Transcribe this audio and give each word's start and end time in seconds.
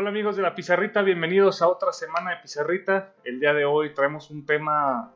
Hola 0.00 0.10
amigos 0.10 0.36
de 0.36 0.42
la 0.42 0.54
Pizarrita, 0.54 1.02
bienvenidos 1.02 1.60
a 1.60 1.66
otra 1.66 1.92
semana 1.92 2.30
de 2.30 2.36
Pizarrita. 2.36 3.14
El 3.24 3.40
día 3.40 3.52
de 3.52 3.64
hoy 3.64 3.94
traemos 3.94 4.30
un 4.30 4.46
tema 4.46 5.12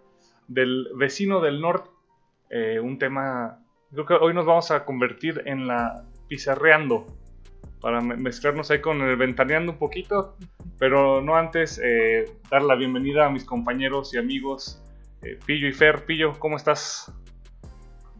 del 0.48 0.88
vecino 0.96 1.40
del 1.40 1.60
norte, 1.60 1.88
eh, 2.50 2.80
un 2.80 2.98
tema, 2.98 3.64
creo 3.92 4.06
que 4.06 4.14
hoy 4.14 4.34
nos 4.34 4.44
vamos 4.44 4.72
a 4.72 4.84
convertir 4.84 5.40
en 5.46 5.68
la 5.68 6.04
pizarreando, 6.26 7.06
para 7.80 8.00
mezclarnos 8.00 8.72
ahí 8.72 8.80
con 8.80 9.00
el 9.02 9.14
ventaneando 9.14 9.70
un 9.70 9.78
poquito, 9.78 10.36
pero 10.80 11.22
no 11.22 11.36
antes 11.36 11.80
eh, 11.80 12.24
dar 12.50 12.62
la 12.62 12.74
bienvenida 12.74 13.26
a 13.26 13.30
mis 13.30 13.44
compañeros 13.44 14.12
y 14.14 14.18
amigos 14.18 14.82
eh, 15.22 15.38
Pillo 15.46 15.68
y 15.68 15.72
Fer. 15.72 16.04
Pillo, 16.06 16.32
¿cómo 16.40 16.56
estás? 16.56 17.12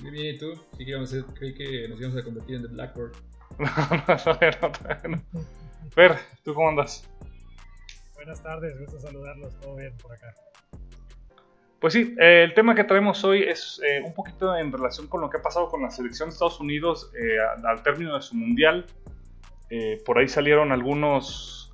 Muy 0.01 0.13
bien, 0.13 0.37
¿y 0.37 0.39
tú? 0.39 0.53
Sí, 0.79 0.85
que 0.85 0.95
a, 0.95 1.35
creí 1.35 1.55
que 1.55 1.89
nos 1.89 1.99
íbamos 1.99 2.21
a 2.21 2.23
convertir 2.23 2.55
en 2.55 2.63
The 2.63 2.69
Blackboard. 2.69 3.32
No, 3.59 3.67
no, 4.09 5.09
no, 5.09 5.23
Fer, 5.91 6.17
¿tú 6.45 6.55
cómo 6.55 6.71
andas? 6.71 7.09
Buenas 8.15 8.43
tardes, 8.43 8.79
gusto 8.79 9.01
saludarlos, 9.01 9.59
todo 9.61 9.77
bien 9.77 9.93
por 9.99 10.13
acá. 10.13 10.33
Pues 11.83 11.95
sí, 11.95 12.15
eh, 12.21 12.45
el 12.45 12.55
tema 12.55 12.77
que 12.77 12.85
traemos 12.85 13.25
hoy 13.25 13.43
es 13.43 13.81
eh, 13.85 14.01
un 14.05 14.15
poquito 14.15 14.57
en 14.57 14.71
relación 14.71 15.09
con 15.09 15.21
lo 15.21 15.29
que 15.29 15.39
ha 15.39 15.43
pasado 15.43 15.69
con 15.69 15.83
la 15.83 15.91
selección 15.91 16.29
de 16.29 16.35
Estados 16.35 16.61
Unidos 16.61 17.11
eh, 17.21 17.39
al 17.65 17.83
término 17.83 18.15
de 18.15 18.23
su 18.23 18.37
mundial. 18.37 18.87
por 20.05 20.19
ahí 20.19 20.29
salieron 20.29 20.71
algunos 20.71 21.73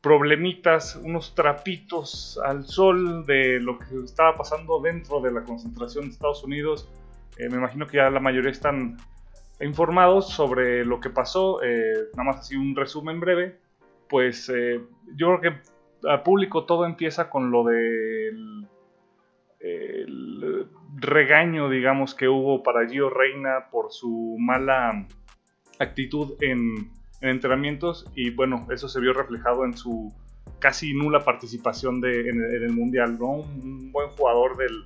problemitas, 0.00 0.96
unos 0.96 1.34
trapitos 1.34 2.40
al 2.42 2.64
sol 2.64 3.26
de 3.26 3.60
lo 3.60 3.78
que 3.78 3.84
estaba 4.02 4.38
pasando 4.38 4.80
dentro 4.80 5.20
de 5.20 5.32
la 5.32 5.42
concentración 5.42 6.06
de 6.06 6.12
Estados 6.12 6.42
Unidos. 6.44 6.88
me 7.38 7.56
imagino 7.58 7.86
que 7.86 7.98
ya 7.98 8.08
la 8.08 8.20
mayoría 8.20 8.50
están 8.50 8.96
informados 9.62 10.30
sobre 10.30 10.84
lo 10.84 11.00
que 11.00 11.10
pasó, 11.10 11.60
nada 11.62 12.24
más 12.24 12.40
así 12.40 12.56
un 12.56 12.74
resumen 12.76 13.20
breve. 13.20 13.58
Pues 14.08 14.52
yo 15.16 15.38
creo 15.38 15.40
que 15.40 16.08
al 16.08 16.22
público 16.22 16.64
todo 16.64 16.84
empieza 16.84 17.30
con 17.30 17.50
lo 17.50 17.64
del 17.64 18.66
el 19.60 20.66
regaño, 20.96 21.70
digamos, 21.70 22.14
que 22.14 22.28
hubo 22.28 22.62
para 22.62 22.88
Gio 22.88 23.08
Reina 23.08 23.68
por 23.70 23.92
su 23.92 24.36
mala 24.38 25.06
actitud 25.78 26.34
en, 26.40 26.90
entrenamientos 27.20 28.06
y 28.14 28.30
bueno, 28.30 28.66
eso 28.70 28.88
se 28.88 29.00
vio 29.00 29.12
reflejado 29.12 29.64
en 29.64 29.76
su 29.76 30.12
casi 30.58 30.92
nula 30.92 31.24
participación 31.24 32.00
de, 32.00 32.28
en, 32.28 32.42
el, 32.42 32.72
Mundial, 32.72 33.18
¿no? 33.18 33.30
Un 33.30 33.92
buen 33.92 34.08
jugador 34.10 34.56
del, 34.56 34.84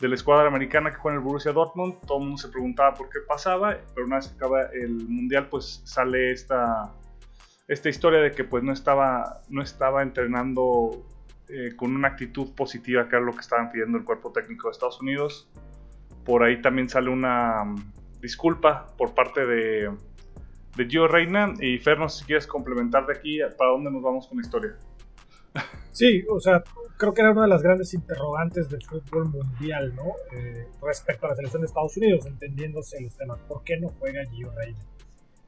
de 0.00 0.08
la 0.08 0.14
escuadra 0.14 0.48
americana 0.48 0.90
que 0.90 0.98
juega 0.98 1.16
en 1.16 1.22
el 1.22 1.26
Borussia 1.26 1.52
Dortmund, 1.52 2.00
todo 2.06 2.18
el 2.18 2.24
mundo 2.24 2.38
se 2.38 2.48
preguntaba 2.48 2.94
por 2.94 3.08
qué 3.08 3.20
pasaba, 3.26 3.78
pero 3.94 4.06
una 4.06 4.16
vez 4.16 4.28
que 4.28 4.34
acaba 4.34 4.62
el 4.72 4.90
Mundial 5.08 5.48
pues 5.48 5.80
sale 5.84 6.32
esta, 6.32 6.92
esta 7.66 7.88
historia 7.88 8.20
de 8.20 8.32
que 8.32 8.44
pues 8.44 8.62
no 8.62 8.72
estaba, 8.72 9.40
no 9.48 9.62
estaba 9.62 10.02
entrenando 10.02 11.06
eh, 11.48 11.74
con 11.76 11.94
una 11.94 12.08
actitud 12.08 12.54
positiva, 12.54 13.08
que 13.08 13.16
era 13.16 13.24
lo 13.24 13.32
que 13.32 13.40
estaban 13.40 13.70
pidiendo 13.70 13.96
el 13.96 14.04
cuerpo 14.04 14.32
técnico 14.32 14.68
de 14.68 14.72
Estados 14.72 15.00
Unidos. 15.00 15.48
Por 16.24 16.42
ahí 16.42 16.60
también 16.60 16.88
sale 16.88 17.08
una 17.08 17.64
mm, 17.64 17.92
disculpa 18.20 18.86
por 18.98 19.14
parte 19.14 19.46
de, 19.46 19.90
de 20.76 20.86
Gio 20.86 21.06
Reina. 21.08 21.54
Y 21.60 21.78
Fer, 21.78 21.98
no 21.98 22.08
sé 22.08 22.20
si 22.20 22.24
quieres 22.26 22.46
complementar 22.46 23.06
de 23.06 23.14
aquí, 23.14 23.38
¿para 23.56 23.70
dónde 23.70 23.90
nos 23.90 24.02
vamos 24.02 24.26
con 24.26 24.38
la 24.38 24.42
historia? 24.42 24.76
Sí, 25.90 26.24
o 26.28 26.40
sea, 26.40 26.62
creo 26.96 27.14
que 27.14 27.22
era 27.22 27.30
una 27.32 27.42
de 27.42 27.48
las 27.48 27.62
grandes 27.62 27.94
interrogantes 27.94 28.68
del 28.68 28.82
fútbol 28.82 29.28
mundial, 29.28 29.94
¿no? 29.94 30.14
Eh, 30.36 30.66
respecto 30.82 31.26
a 31.26 31.30
la 31.30 31.36
selección 31.36 31.62
de 31.62 31.66
Estados 31.66 31.96
Unidos, 31.96 32.26
entendiéndose 32.26 33.00
los 33.00 33.16
temas. 33.16 33.40
¿Por 33.42 33.62
qué 33.64 33.78
no 33.78 33.88
juega 33.98 34.24
Gio 34.26 34.50
Reina? 34.52 34.78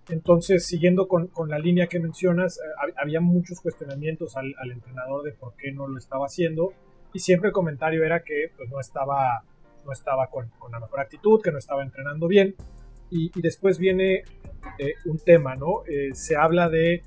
Entonces, 0.09 0.65
siguiendo 0.65 1.07
con, 1.07 1.31
la 1.49 1.59
línea 1.59 1.87
que 1.87 2.01
mencionas, 2.01 2.59
eh, 2.59 2.93
había 2.97 3.21
muchos 3.21 3.61
cuestionamientos 3.61 4.37
al, 4.37 4.55
entrenador 4.71 5.23
de 5.23 5.33
por 5.33 5.55
qué 5.57 5.71
no 5.73 5.87
lo 5.87 5.99
estaba 5.99 6.27
haciendo 6.27 6.73
y 7.13 7.19
siempre 7.19 7.49
el 7.49 7.53
comentario 7.53 8.05
era 8.05 8.21
que 8.21 8.51
pues, 8.57 8.71
no 8.71 8.81
estaba, 8.81 9.45
no 9.85 9.93
estaba 9.93 10.29
con, 10.29 10.51
la 10.71 10.81
mejor 10.81 11.01
actitud, 11.01 11.43
que 11.43 11.53
no 11.53 11.59
estaba 11.59 11.83
entrenando 11.83 12.27
bien. 12.27 12.55
Y, 13.11 13.31
después 13.41 13.79
viene 13.79 14.23
eh, 14.79 14.95
un 15.07 15.19
tema, 15.19 15.57
¿no? 15.57 15.83
Eh, 15.87 16.11
se 16.13 16.37
habla 16.37 16.69
de 16.69 17.03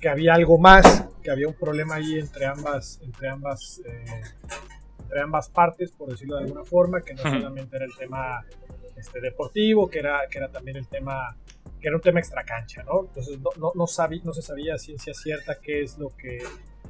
que 0.00 0.08
había 0.08 0.34
algo 0.34 0.58
más, 0.58 1.06
que 1.22 1.30
había 1.30 1.48
un 1.48 1.54
problema 1.54 1.96
ahí 1.96 2.18
entre 2.18 2.46
ambas, 2.46 3.00
entre 3.02 3.28
ambas, 3.28 3.82
entre 5.02 5.20
ambas 5.20 5.48
partes, 5.48 5.92
por 5.92 6.10
decirlo 6.10 6.36
de 6.36 6.44
alguna 6.44 6.64
forma, 6.64 7.02
que 7.02 7.14
no 7.14 7.22
solamente 7.22 7.76
era 7.76 7.84
el 7.84 7.96
tema 7.96 8.44
este, 8.96 9.20
deportivo, 9.20 9.88
que 9.88 9.98
era, 9.98 10.20
que 10.30 10.38
era 10.38 10.48
también 10.48 10.76
el 10.76 10.86
tema 10.86 11.36
que 11.80 11.86
era 11.86 11.96
un 11.96 12.02
tema 12.02 12.18
extracancha, 12.18 12.82
¿no? 12.82 13.04
Entonces 13.06 13.38
no, 13.40 13.50
no, 13.56 13.72
no, 13.74 13.84
no 14.24 14.32
se 14.32 14.42
sabía 14.42 14.74
a 14.74 14.78
ciencia 14.78 15.14
cierta 15.14 15.58
qué 15.60 15.82
es 15.82 15.96
lo 15.96 16.08
que, 16.08 16.38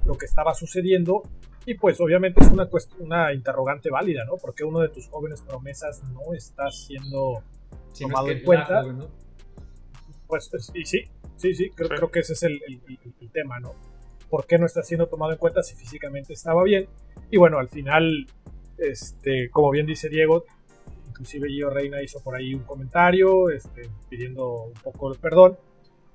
lo 0.07 0.17
que 0.17 0.25
estaba 0.25 0.55
sucediendo 0.55 1.23
y 1.67 1.75
pues 1.75 2.01
obviamente 2.01 2.41
es 2.43 2.51
una, 2.51 2.67
una 3.01 3.35
interrogante 3.35 3.91
válida, 3.91 4.25
¿no? 4.25 4.37
Porque 4.39 4.65
uno 4.65 4.81
de 4.81 4.89
tus 4.89 5.07
jóvenes 5.09 5.43
promesas 5.43 6.03
no 6.05 6.33
está 6.33 6.71
siendo 6.71 7.43
tomado 7.99 8.31
en 8.31 8.43
cuenta. 8.43 8.83
Pues, 10.27 10.49
pues 10.51 10.71
sí, 10.73 10.85
sí, 10.85 11.05
sí, 11.38 11.54
sí, 11.54 11.71
creo, 11.71 11.88
creo 11.88 12.10
que 12.10 12.21
ese 12.21 12.34
es 12.34 12.43
el, 12.43 12.60
el, 13.21 13.31
tema, 13.31 13.59
¿no? 13.60 13.75
¿Por 14.28 14.47
qué 14.47 14.59
no 14.59 14.66
está 14.66 14.82
siendo 14.82 15.06
tomado 15.06 15.32
en 15.32 15.38
cuenta 15.38 15.62
si 15.62 15.75
físicamente 15.75 16.34
estaba 16.34 16.62
bien? 16.65 16.87
Y 17.31 17.38
bueno, 17.38 17.59
al 17.59 17.69
final, 17.69 18.26
este, 18.76 19.48
como 19.50 19.71
bien 19.71 19.87
dice 19.87 20.09
Diego, 20.09 20.44
inclusive 21.09 21.48
Gio 21.48 21.71
Reina 21.71 22.03
hizo 22.03 22.21
por 22.22 22.37
ahí 22.37 22.54
un 22.54 22.62
comentario 22.62 23.50
este, 23.50 23.88
pidiendo 24.09 24.65
un 24.65 24.75
poco 24.75 25.12
de 25.12 25.19
perdón. 25.19 25.59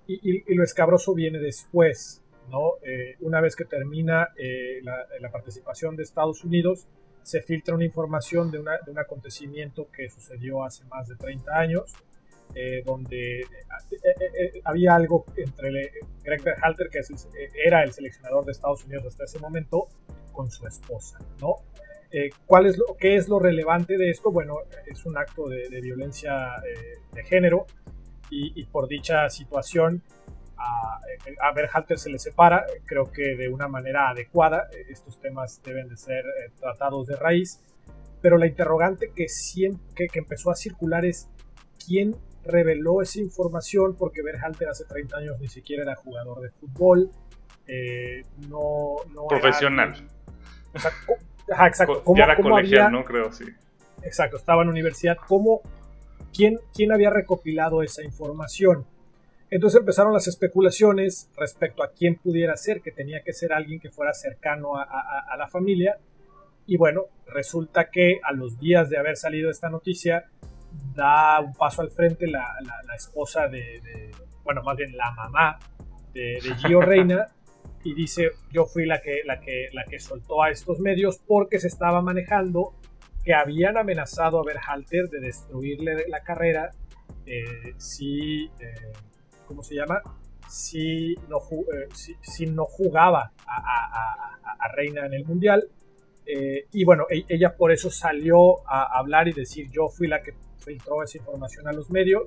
Y, 0.05 0.53
lo 0.53 0.63
escabroso 0.63 1.13
viene 1.13 1.39
después, 1.39 2.21
¿no? 2.49 2.73
Eh, 2.83 3.15
una 3.21 3.39
vez 3.39 3.55
que 3.55 3.63
termina 3.63 4.29
eh, 4.37 4.81
la, 4.83 5.31
participación 5.31 5.95
de 5.95 6.03
Estados 6.03 6.43
Unidos, 6.43 6.87
se 7.23 7.41
filtra 7.41 7.73
una 7.73 7.85
información 7.85 8.51
de, 8.51 8.59
un 8.59 8.99
acontecimiento 8.99 9.87
que 9.95 10.09
sucedió 10.09 10.63
hace 10.63 10.83
más 10.85 11.07
de 11.07 11.15
30 11.15 11.57
años, 11.57 11.93
eh, 12.55 12.83
donde 12.85 13.45
había 14.63 14.95
algo 14.95 15.25
entre 15.35 15.91
Greg 16.23 16.43
Berhalter, 16.43 16.89
que 16.89 17.01
era 17.65 17.83
el 17.83 17.91
seleccionador 17.91 18.45
de 18.45 18.51
Estados 18.51 18.85
Unidos 18.85 19.05
hasta 19.05 19.23
ese 19.25 19.39
momento, 19.39 19.87
con 20.31 20.51
su 20.51 20.67
esposa, 20.67 21.19
¿no? 21.39 21.57
Eh, 22.11 22.29
¿cuál 22.45 22.67
es 22.67 22.77
lo, 22.77 22.95
¿Qué 22.99 23.15
es 23.15 23.27
lo 23.27 23.39
relevante 23.39 23.97
de 23.97 24.11
esto? 24.11 24.31
Bueno, 24.31 24.57
es 24.85 25.03
un 25.05 25.17
acto 25.17 25.49
de, 25.49 25.67
violencia 25.81 26.57
eh, 26.57 26.99
de 27.11 27.23
género 27.23 27.65
y, 28.29 28.65
por 28.65 28.87
dicha 28.87 29.29
situación 29.29 30.01
a, 30.57 30.99
a 31.41 31.53
Berhalter 31.53 31.99
se 31.99 32.09
le 32.09 32.17
separa, 32.17 32.65
creo 32.85 33.11
que 33.11 33.35
de 33.35 33.47
una 33.47 33.67
manera 33.67 34.09
adecuada, 34.09 34.69
estos 34.89 35.19
temas 35.19 35.61
deben 35.63 35.87
de 35.87 35.97
ser 35.97 36.23
eh, 36.25 36.51
tratados 36.59 37.07
de 37.07 37.15
raíz, 37.15 37.61
pero 38.21 38.37
la 38.37 38.47
interrogante 38.47 39.11
que, 39.15 39.27
que, 39.95 40.07
que, 40.07 40.19
empezó 40.19 40.49
a 40.49 40.55
circular 40.55 41.05
es 41.05 41.29
quién 41.85 42.15
reveló 42.45 43.01
esa 43.01 43.19
información, 43.19 43.95
porque 43.97 44.21
Berhalter 44.21 44.69
hace 44.69 44.85
30 44.85 45.17
años 45.17 45.39
ni 45.39 45.47
siquiera 45.47 45.83
era 45.83 45.95
jugador 45.95 46.41
de 46.41 46.49
fútbol, 46.51 47.09
no, 48.49 48.95
no 49.13 49.27
profesional. 49.27 49.93
o 50.73 50.79
sea, 50.79 50.91
Ajá, 51.51 51.67
exacto. 51.67 52.03
¿Cómo, 52.03 52.17
ya 52.17 52.25
era 52.25 52.35
colegial, 52.37 52.91
¿no? 52.91 53.03
Creo, 53.03 53.31
sí. 53.31 53.45
Exacto, 54.03 54.37
estaba 54.37 54.63
en 54.63 54.69
universidad. 54.69 55.17
¿Cómo, 55.27 55.61
quién, 56.33 56.59
quién 56.73 56.91
había 56.91 57.09
recopilado 57.09 57.83
esa 57.83 58.03
información? 58.03 58.85
Entonces 59.49 59.79
empezaron 59.79 60.13
las 60.13 60.27
especulaciones 60.27 61.29
respecto 61.37 61.83
a 61.83 61.91
quién 61.91 62.15
pudiera 62.15 62.55
ser, 62.57 62.81
que 62.81 62.91
tenía 62.91 63.21
que 63.23 63.33
ser 63.33 63.53
alguien 63.53 63.79
que 63.79 63.91
fuera 63.91 64.13
cercano 64.13 64.77
a, 64.77 64.83
a, 64.83 65.37
la 65.37 65.47
familia. 65.47 65.97
Y 66.65 66.77
bueno, 66.77 67.03
resulta 67.27 67.89
que 67.91 68.19
a 68.23 68.33
los 68.33 68.57
días 68.59 68.89
de 68.89 68.97
haber 68.97 69.15
salido 69.15 69.51
esta 69.51 69.69
noticia, 69.69 70.25
da 70.93 71.39
un 71.39 71.53
paso 71.53 71.81
al 71.81 71.91
frente 71.91 72.27
la, 72.27 72.55
la, 72.61 72.95
esposa 72.95 73.47
de, 73.47 73.81
de, 73.81 74.11
bueno, 74.43 74.61
más 74.63 74.77
bien 74.77 74.95
la 74.95 75.11
mamá 75.11 75.59
de, 76.13 76.39
de 76.43 76.55
Gio 76.55 76.81
Reina, 76.81 77.27
y 77.83 77.93
dice 77.93 78.31
yo 78.51 78.65
fui 78.65 78.85
la 78.85 79.01
que, 79.01 79.21
la, 79.25 79.39
que, 79.39 79.69
la 79.73 79.83
que 79.85 79.99
soltó 79.99 80.43
a 80.43 80.49
estos 80.49 80.79
medios 80.79 81.19
porque 81.27 81.59
se 81.59 81.67
estaba 81.67 82.01
manejando 82.01 82.75
que 83.23 83.33
habían 83.33 83.77
amenazado 83.77 84.39
a 84.39 84.43
Berhalter 84.43 85.09
de 85.09 85.19
destruirle 85.19 86.07
la 86.07 86.21
carrera 86.21 86.71
eh, 87.25 87.73
si, 87.77 88.45
eh, 88.59 88.91
¿cómo 89.45 89.63
se 89.63 89.75
llama? 89.75 90.01
Si 90.49 91.15
no, 91.29 91.37
eh, 91.37 91.87
si, 92.21 92.45
no 92.45 92.65
jugaba 92.65 93.31
a, 93.47 94.67
Reina 94.75 95.05
en 95.05 95.13
el 95.13 95.25
Mundial. 95.25 95.69
y 96.25 96.83
bueno, 96.83 97.05
e, 97.09 97.25
ella 97.27 97.55
por 97.55 97.71
eso 97.71 97.91
salió 97.91 98.67
a 98.67 98.97
hablar 98.97 99.27
y 99.27 99.33
decir 99.33 99.69
yo 99.71 99.87
fui 99.87 100.07
la 100.07 100.23
que 100.23 100.33
filtró 100.63 101.03
esa 101.03 101.17
información 101.17 101.67
a 101.67 101.73
los 101.73 101.89
medios. 101.89 102.23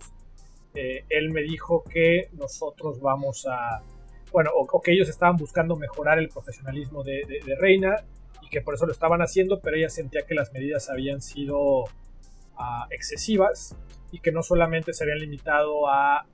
él 0.74 1.30
me 1.30 1.42
dijo 1.42 1.82
que 1.84 2.28
nosotros 2.32 3.00
vamos 3.00 3.46
a 3.48 3.82
bueno, 4.32 4.50
o, 4.54 4.82
que 4.82 4.92
ellos 4.92 5.08
estaban 5.08 5.36
buscando 5.36 5.76
mejorar 5.76 6.18
el 6.18 6.28
profesionalismo 6.28 7.02
de, 7.02 7.24
Reina 7.58 8.04
y 8.42 8.48
que 8.48 8.60
por 8.60 8.74
eso 8.74 8.86
lo 8.86 8.92
estaban 8.92 9.22
haciendo, 9.22 9.60
pero 9.60 9.76
ella 9.76 9.88
sentía 9.88 10.26
que 10.26 10.34
las 10.34 10.52
medidas 10.52 10.90
habían 10.90 11.20
sido 11.20 11.84
ah, 12.56 12.86
excesivas 12.90 13.76
y 14.12 14.20
que 14.20 14.32
no 14.32 14.42
solamente 14.42 14.92
se 14.92 15.04
habían 15.04 15.20
limitado 15.20 15.88
a, 15.88 16.26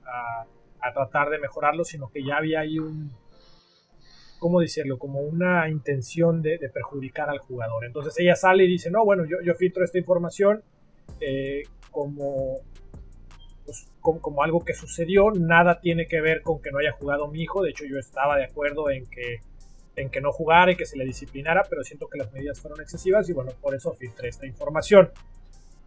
tratar 0.93 1.29
de 1.29 1.39
mejorarlo, 1.39 1.85
sino 1.85 2.09
que 2.09 2.25
ya 2.25 2.35
había 2.35 2.59
ahí 2.59 2.77
un, 2.77 3.09
¿cómo 4.37 4.59
decirlo? 4.59 4.99
Como 4.99 5.21
una 5.21 5.69
intención 5.69 6.41
de, 6.41 6.59
perjudicar 6.73 7.29
al 7.29 7.39
jugador. 7.39 7.85
Entonces 7.85 8.19
ella 8.19 8.35
sale 8.35 8.65
y 8.65 8.67
dice, 8.67 8.91
no, 8.91 9.05
bueno, 9.05 9.23
yo, 9.23 9.37
yo 9.45 9.55
filtro 9.55 9.85
esta 9.85 9.97
información 9.97 10.61
eh, 11.19 11.63
como, 11.91 12.57
pues, 13.65 13.87
como, 14.01 14.43
algo 14.43 14.63
que 14.63 14.73
sucedió, 14.73 15.31
nada 15.31 15.79
tiene 15.79 16.07
que 16.07 16.21
ver 16.21 16.41
con 16.41 16.61
que 16.61 16.71
no 16.71 16.79
haya 16.79 16.91
jugado 16.91 17.27
mi 17.27 17.41
hijo, 17.41 17.63
de 17.63 17.71
hecho 17.71 17.85
yo 17.85 17.97
estaba 17.97 18.37
de 18.37 18.45
acuerdo 18.45 18.89
en 18.89 19.05
que, 19.07 19.39
en 19.95 20.09
que 20.09 20.21
no 20.21 20.31
jugara 20.31 20.71
y 20.71 20.75
que 20.75 20.85
se 20.85 20.97
le 20.97 21.05
disciplinara, 21.05 21.63
pero 21.69 21.83
siento 21.83 22.07
que 22.07 22.17
las 22.17 22.31
medidas 22.33 22.59
fueron 22.59 22.81
excesivas 22.81 23.29
y 23.29 23.33
bueno, 23.33 23.51
por 23.61 23.75
eso 23.75 23.93
filtré 23.93 24.29
esta 24.29 24.45
información. 24.45 25.11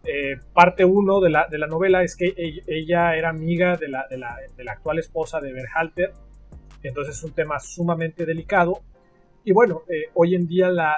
Eh, 0.03 0.37
parte 0.53 0.85
1 0.85 1.19
de 1.19 1.29
la, 1.29 1.47
de 1.47 1.57
la, 1.57 1.67
novela 1.67 2.01
es 2.01 2.15
que 2.15 2.33
ella, 2.67 3.15
era 3.15 3.29
amiga 3.29 3.75
de 3.75 3.89
la, 3.89 4.07
de 4.07 4.17
la, 4.17 4.37
de 4.55 4.63
la 4.63 4.71
actual 4.73 4.99
esposa 4.99 5.41
de 5.41 5.51
Berhalter, 5.51 6.13
entonces 6.83 7.17
es 7.17 7.23
un 7.23 7.33
tema 7.33 7.59
sumamente 7.59 8.25
delicado. 8.25 8.81
Y 9.47 9.53
bueno, 9.53 9.83
eh, 9.87 10.09
hoy 10.13 10.35
en 10.35 10.45
día 10.45 10.69
la, 10.69 10.97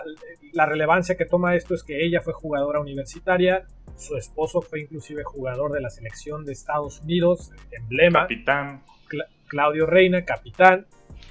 la, 0.53 0.65
relevancia 0.65 1.15
que 1.15 1.25
toma 1.25 1.55
esto 1.55 1.75
es 1.75 1.83
que 1.83 2.03
ella 2.03 2.19
fue 2.19 2.33
jugadora 2.33 2.79
universitaria, 2.79 3.67
su 3.95 4.17
esposo 4.17 4.59
fue 4.63 4.81
inclusive 4.81 5.23
jugador 5.23 5.71
de 5.71 5.81
la 5.81 5.91
selección 5.91 6.45
de 6.45 6.53
Estados 6.53 6.99
Unidos, 7.01 7.51
emblema. 7.69 8.21
Capitán. 8.21 8.81
Claudio 9.45 9.85
Reina, 9.85 10.25
capitán. 10.25 10.87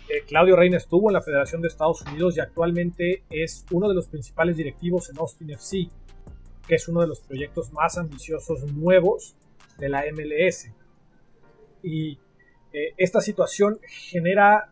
Eh, 0.08 0.22
Claudio 0.28 0.54
Reina 0.54 0.76
estuvo 0.76 1.10
en 1.10 1.14
la 1.14 1.20
Federación 1.20 1.60
de 1.60 1.66
Estados 1.66 2.02
Unidos 2.02 2.36
y 2.36 2.40
actualmente 2.40 3.24
es 3.30 3.66
uno 3.72 3.88
de 3.88 3.96
los 3.96 4.06
principales 4.06 4.56
directivos 4.56 5.10
en 5.10 5.18
Austin 5.18 5.50
FC, 5.50 5.88
que 6.68 6.76
es 6.76 6.86
uno 6.86 7.00
de 7.00 7.08
los 7.08 7.18
proyectos 7.18 7.72
más 7.72 7.98
ambiciosos 7.98 8.62
nuevos 8.72 9.34
de 9.76 9.88
la 9.88 10.04
MLS. 10.12 10.70
Y 11.82 12.20
eh, 12.72 12.94
esta 12.96 13.20
situación 13.20 13.80
genera, 13.88 14.70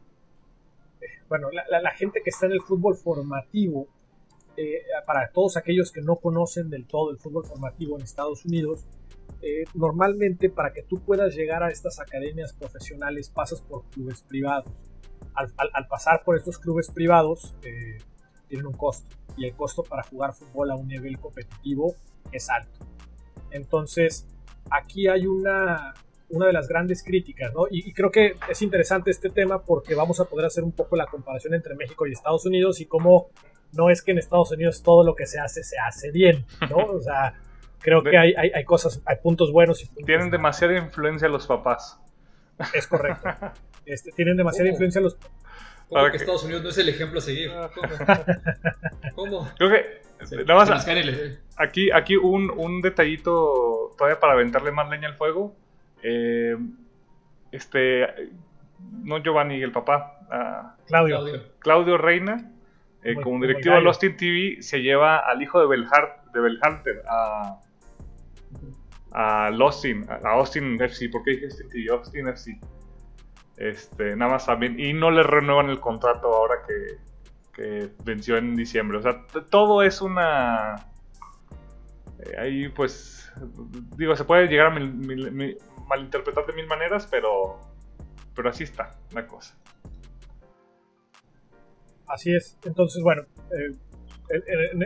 bueno, 1.29 1.49
la, 1.51 1.91
gente 1.93 2.21
que 2.23 2.31
está 2.31 2.47
en 2.47 2.53
el 2.53 2.63
fútbol 2.63 2.97
formativo, 2.97 3.89
eh, 4.57 4.83
para 5.07 5.31
todos 5.31 5.57
aquellos 5.57 5.93
que 5.93 6.01
no 6.01 6.17
conocen 6.17 6.71
del 6.71 6.87
todo 6.87 7.11
el 7.11 7.19
fútbol 7.19 7.45
formativo 7.45 7.97
en 7.97 8.05
Estados 8.05 8.45
Unidos, 8.45 8.87
normalmente 9.75 10.51
para 10.51 10.73
que 10.73 10.83
tú 10.83 10.99
puedas 11.01 11.35
llegar 11.35 11.63
a 11.63 11.71
estas 11.71 12.01
academias 12.01 12.53
profesionales 12.53 13.29
pasas 13.29 13.61
por 13.61 13.85
clubes 13.91 14.23
privados. 14.23 14.73
Al, 15.35 15.87
pasar 15.89 16.23
por 16.25 16.37
estos 16.37 16.59
clubes 16.59 16.91
privados 16.91 17.55
tienen 18.49 18.67
un 18.67 18.73
costo 18.73 19.15
y 19.37 19.47
el 19.47 19.55
costo 19.55 19.83
para 19.83 20.03
jugar 20.03 20.33
fútbol 20.33 20.71
a 20.71 20.77
un 20.77 20.89
nivel 20.89 21.19
competitivo 21.19 21.95
es 22.33 22.49
alto. 22.49 22.87
Entonces, 23.51 24.27
aquí 24.71 25.09
hay 25.09 25.27
una, 25.27 25.95
una 26.29 26.47
de 26.47 26.53
las 26.53 26.69
grandes 26.69 27.03
críticas, 27.05 27.53
¿no? 27.55 27.67
Y, 27.71 27.93
creo 27.93 28.11
que 28.11 28.37
es 28.49 28.63
interesante 28.63 29.11
este 29.11 29.31
tema 29.31 29.63
porque 29.63 29.95
vamos 29.95 30.21
a 30.21 30.25
poder 30.25 30.47
hacer 30.47 30.65
un 30.65 30.73
poco 30.73 30.97
la 30.97 31.07
comparación 31.07 31.55
entre 31.55 31.75
México 31.75 32.07
y 32.07 32.13
Estados 32.13 32.47
Unidos 32.47 32.81
y 32.81 32.87
cómo 32.87 33.31
no 33.73 33.91
es 33.91 34.03
que 34.03 34.13
en 34.13 34.19
Estados 34.19 34.53
Unidos 34.53 34.83
todo 34.83 35.05
lo 35.05 35.15
que 35.15 35.27
se 35.27 35.39
hace 35.39 35.63
se 35.63 35.77
hace 35.79 36.11
bien, 36.11 36.45
¿no? 36.71 36.77
O 36.77 37.01
sea, 37.01 37.35
creo 37.81 38.03
que 38.03 38.17
hay, 38.17 38.33
hay, 38.35 38.65
cosas, 38.65 39.03
hay 39.07 39.17
puntos 39.23 39.53
buenos 39.53 39.83
y 39.83 40.05
Tienen 40.05 40.31
demasiada 40.31 40.77
influencia 40.77 41.29
los 41.29 41.47
papás. 41.47 41.99
Es 42.75 42.87
correcto. 42.87 43.29
Este, 43.87 44.11
tienen 44.11 44.37
demasiada 44.37 44.69
influencia 44.69 45.01
los 45.01 45.17
¿Cómo 45.89 46.11
que, 46.11 46.17
Estados 46.17 46.43
Unidos 46.43 46.65
no 46.65 46.71
es 46.71 46.79
el 46.79 46.89
ejemplo 46.89 47.21
a 47.21 47.23
seguir? 47.23 47.53
¿Cómo? 49.15 49.49
Creo 49.57 49.71
que 49.71 50.45
nada 50.45 50.65
más 50.65 50.89
aquí, 51.57 51.91
aquí 51.93 52.17
un, 52.17 52.51
un 52.51 52.81
detallito 52.83 53.93
todavía 53.97 54.19
para 54.19 54.33
aventarle 54.33 54.73
más 54.73 54.91
leña 54.91 55.07
al 55.07 55.15
fuego 55.15 55.55
eh, 56.03 56.57
este, 57.53 58.07
no 59.03 59.19
Giovanni, 59.23 59.63
el 59.63 59.73
papá, 59.73 60.19
Claudio. 60.87 61.43
Claudio 61.59 61.99
Reina, 61.99 62.53
eh, 63.03 63.15
como 63.23 63.41
directivo 63.41 63.77
de 63.77 63.87
Austin 63.87 64.17
TV, 64.17 64.63
se 64.63 64.83
lleva 64.83 65.19
al 65.19 65.43
hijo 65.43 65.61
de 65.61 65.67
Belhart, 65.67 66.25
de 66.33 66.41
Belhunter 66.41 67.03
a, 67.09 67.61
a 69.13 69.47
Austin, 69.49 70.07
a 70.11 70.31
Austin 70.31 70.81
FC, 70.81 71.09
¿por 71.09 71.23
qué 71.23 71.33
dije 71.33 71.47
Austin 71.47 71.69
TV? 71.69 71.91
Austin 71.91 72.29
FC. 72.29 72.61
Este, 73.57 74.17
nada 74.17 74.33
más 74.33 74.47
también, 74.47 74.79
y 74.79 74.93
no 74.93 75.11
le 75.11 75.23
renuevan 75.23 75.71
el 75.71 75.81
contrato 75.81 76.35
ahora 76.35 76.57
que, 76.67 76.99
que 77.55 77.89
venció 78.05 78.37
en 78.37 78.55
diciembre. 78.55 78.99
O 78.99 79.03
sea, 79.03 79.25
todo 79.51 79.83
es 79.83 80.03
una. 80.03 80.77
Eh, 82.21 82.37
ahí 82.39 82.69
pues. 82.69 83.33
Digo, 83.97 84.17
se 84.17 84.25
puede 84.25 84.47
llegar 84.47 84.67
a 84.67 84.71
mil, 84.71 85.59
malinterpretar 85.87 86.47
de 86.47 86.53
mil 86.55 86.67
maneras, 86.67 87.07
pero, 87.11 87.61
pero 88.35 88.49
así 88.49 88.65
está 88.65 88.99
la 89.13 89.27
cosa. 89.27 89.57
Así 92.07 92.35
es. 92.35 92.57
Entonces, 92.65 93.03
bueno, 93.03 93.23
eh, 93.51 93.77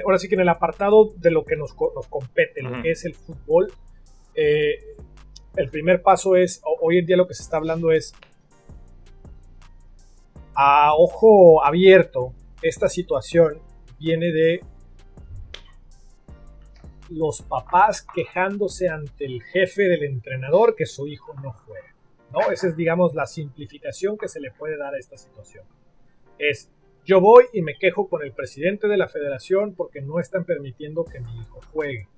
ahora 0.04 0.18
sí 0.18 0.28
que 0.28 0.34
en 0.34 0.40
el 0.40 0.48
apartado 0.48 1.12
de 1.16 1.30
lo 1.30 1.44
que 1.44 1.56
nos, 1.56 1.76
nos 1.94 2.06
compete, 2.08 2.62
lo 2.62 2.82
que 2.82 2.90
es 2.90 3.04
el 3.04 3.14
fútbol, 3.14 3.72
eh, 4.34 4.78
el 5.56 5.68
primer 5.68 6.02
paso 6.02 6.36
es, 6.36 6.62
hoy 6.80 6.98
en 6.98 7.06
día 7.06 7.16
lo 7.16 7.26
que 7.26 7.34
se 7.34 7.42
está 7.42 7.56
hablando 7.56 7.92
es, 7.92 8.14
a 10.54 10.94
ojo 10.94 11.64
abierto, 11.64 12.32
esta 12.62 12.88
situación 12.88 13.58
viene 13.98 14.32
de 14.32 14.62
los 17.10 17.42
papás 17.42 18.06
quejándose 18.14 18.88
ante 18.88 19.26
el 19.26 19.42
jefe 19.42 19.82
del 19.82 20.04
entrenador 20.04 20.76
que 20.76 20.86
su 20.86 21.06
hijo 21.06 21.34
no 21.42 21.52
juega. 21.52 21.94
¿no? 22.32 22.50
Esa 22.50 22.68
es, 22.68 22.76
digamos, 22.76 23.14
la 23.14 23.26
simplificación 23.26 24.16
que 24.16 24.28
se 24.28 24.40
le 24.40 24.52
puede 24.52 24.76
dar 24.76 24.94
a 24.94 24.98
esta 24.98 25.16
situación. 25.16 25.64
Es, 26.38 26.70
yo 27.04 27.20
voy 27.20 27.44
y 27.52 27.62
me 27.62 27.76
quejo 27.76 28.08
con 28.08 28.22
el 28.22 28.32
presidente 28.32 28.88
de 28.88 28.96
la 28.96 29.08
federación 29.08 29.74
porque 29.74 30.00
no 30.00 30.20
están 30.20 30.44
permitiendo 30.44 31.04
que 31.04 31.20
mi 31.20 31.40
hijo 31.40 31.60
juegue. 31.72 32.08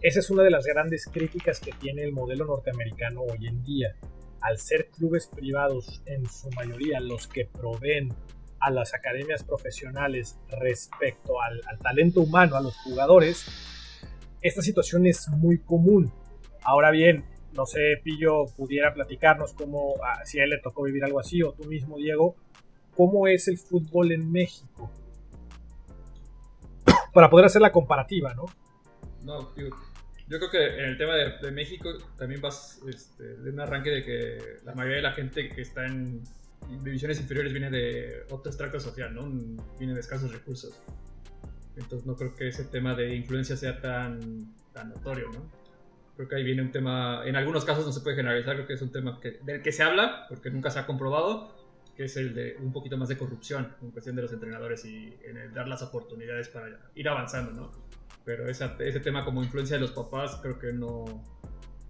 Esa 0.00 0.20
es 0.20 0.30
una 0.30 0.42
de 0.42 0.50
las 0.50 0.64
grandes 0.64 1.06
críticas 1.06 1.60
que 1.60 1.72
tiene 1.72 2.02
el 2.02 2.12
modelo 2.12 2.44
norteamericano 2.44 3.22
hoy 3.22 3.46
en 3.46 3.62
día. 3.64 3.96
Al 4.40 4.58
ser 4.58 4.90
clubes 4.90 5.26
privados 5.26 6.02
en 6.06 6.26
su 6.26 6.50
mayoría 6.50 7.00
los 7.00 7.26
que 7.26 7.46
proveen 7.46 8.14
a 8.60 8.70
las 8.70 8.94
academias 8.94 9.42
profesionales 9.42 10.38
respecto 10.48 11.40
al, 11.40 11.60
al 11.66 11.78
talento 11.78 12.20
humano, 12.20 12.56
a 12.56 12.60
los 12.60 12.76
jugadores, 12.78 13.73
esta 14.44 14.60
situación 14.60 15.06
es 15.06 15.28
muy 15.30 15.58
común. 15.58 16.12
Ahora 16.62 16.90
bien, 16.90 17.24
no 17.54 17.64
sé, 17.64 17.98
Pillo 18.04 18.44
pudiera 18.56 18.92
platicarnos 18.92 19.54
cómo, 19.54 19.94
ah, 20.04 20.22
si 20.26 20.38
a 20.38 20.44
él 20.44 20.50
le 20.50 20.58
tocó 20.58 20.82
vivir 20.82 21.02
algo 21.02 21.18
así, 21.18 21.42
o 21.42 21.52
tú 21.52 21.64
mismo, 21.64 21.96
Diego, 21.96 22.36
cómo 22.94 23.26
es 23.26 23.48
el 23.48 23.56
fútbol 23.56 24.12
en 24.12 24.30
México. 24.30 24.92
Para 27.14 27.30
poder 27.30 27.46
hacer 27.46 27.62
la 27.62 27.72
comparativa, 27.72 28.34
¿no? 28.34 28.44
No, 29.22 29.56
yo, 29.56 29.70
creo 30.28 30.50
que 30.50 30.78
en 30.78 30.90
el 30.90 30.98
tema 30.98 31.14
de, 31.14 31.50
México 31.50 31.88
también 32.18 32.42
vas 32.42 32.82
este, 32.86 33.24
de 33.24 33.50
un 33.50 33.60
arranque 33.60 33.88
de 33.88 34.04
que 34.04 34.38
la 34.64 34.74
mayoría 34.74 34.96
de 34.96 35.02
la 35.02 35.12
gente 35.12 35.48
que 35.48 35.62
está 35.62 35.86
en 35.86 36.22
divisiones 36.82 37.18
inferiores 37.18 37.50
viene 37.50 37.70
de 37.70 38.24
otro 38.30 38.50
extracto 38.50 38.78
social, 38.78 39.14
¿no? 39.14 39.26
Viene 39.78 39.94
de 39.94 40.00
escasos 40.00 40.30
recursos. 40.30 40.78
Entonces 41.76 42.06
no 42.06 42.16
creo 42.16 42.34
que 42.34 42.48
ese 42.48 42.64
tema 42.64 42.94
de 42.94 43.14
influencia 43.14 43.56
sea 43.56 43.80
tan, 43.80 44.54
tan 44.72 44.90
notorio, 44.90 45.30
¿no? 45.32 45.50
Creo 46.16 46.28
que 46.28 46.36
ahí 46.36 46.44
viene 46.44 46.62
un 46.62 46.70
tema, 46.70 47.22
en 47.26 47.34
algunos 47.34 47.64
casos 47.64 47.84
no 47.84 47.92
se 47.92 48.00
puede 48.00 48.16
generalizar, 48.16 48.54
creo 48.54 48.66
que 48.66 48.74
es 48.74 48.82
un 48.82 48.92
tema 48.92 49.18
que, 49.20 49.38
del 49.42 49.62
que 49.62 49.72
se 49.72 49.82
habla, 49.82 50.26
porque 50.28 50.50
nunca 50.50 50.70
se 50.70 50.78
ha 50.78 50.86
comprobado, 50.86 51.52
que 51.96 52.04
es 52.04 52.16
el 52.16 52.34
de 52.34 52.56
un 52.60 52.72
poquito 52.72 52.96
más 52.96 53.08
de 53.08 53.18
corrupción 53.18 53.74
en 53.82 53.90
cuestión 53.90 54.14
de 54.14 54.22
los 54.22 54.32
entrenadores 54.32 54.84
y 54.84 55.16
en 55.24 55.36
el 55.36 55.52
dar 55.52 55.66
las 55.66 55.82
oportunidades 55.82 56.48
para 56.48 56.68
ir 56.94 57.08
avanzando, 57.08 57.52
¿no? 57.52 57.72
Pero 58.24 58.48
esa, 58.48 58.76
ese 58.78 59.00
tema 59.00 59.24
como 59.24 59.42
influencia 59.42 59.76
de 59.76 59.80
los 59.80 59.90
papás 59.90 60.38
creo 60.40 60.58
que 60.58 60.72
no, 60.72 61.24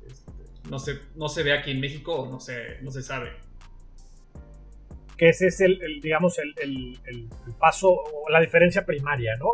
este, 0.07 0.33
no, 0.71 0.79
se, 0.79 1.01
no 1.17 1.29
se 1.29 1.43
ve 1.43 1.53
aquí 1.53 1.73
en 1.73 1.81
México 1.81 2.15
o 2.15 2.31
no 2.31 2.41
se, 2.41 2.81
no 2.81 2.91
se 2.91 3.03
sabe 3.03 3.33
que 5.17 5.29
ese 5.29 5.47
es 5.47 5.61
el, 5.61 6.01
digamos, 6.01 6.39
el, 6.39 6.55
el, 6.61 6.99
el, 7.07 7.29
paso 7.59 7.89
o 7.91 8.29
la 8.31 8.41
diferencia 8.41 8.85
primaria, 8.85 9.37
¿no? 9.37 9.53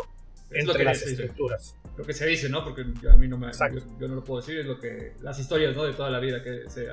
Entre 0.51 0.85
las 0.85 1.03
estructuras. 1.03 1.77
Lo 1.97 2.05
que 2.05 2.13
se 2.13 2.27
dice, 2.27 2.49
¿no? 2.49 2.65
Porque 2.65 2.83
a 2.83 3.17
mí 3.17 3.29
no 3.29 3.37
me, 3.37 3.51
yo, 3.99 4.09
no 4.09 4.15
lo 4.15 4.25
puedo 4.25 4.41
decir, 4.41 4.59
es 4.59 4.67
lo 4.67 4.79
que 4.79 5.13
las 5.21 5.39
historias, 5.39 5.77
¿no? 5.77 5.85
De 5.85 5.93
toda 5.93 6.11
la 6.11 6.19
vida 6.19 6.43
que 6.43 6.69
se 6.69 6.89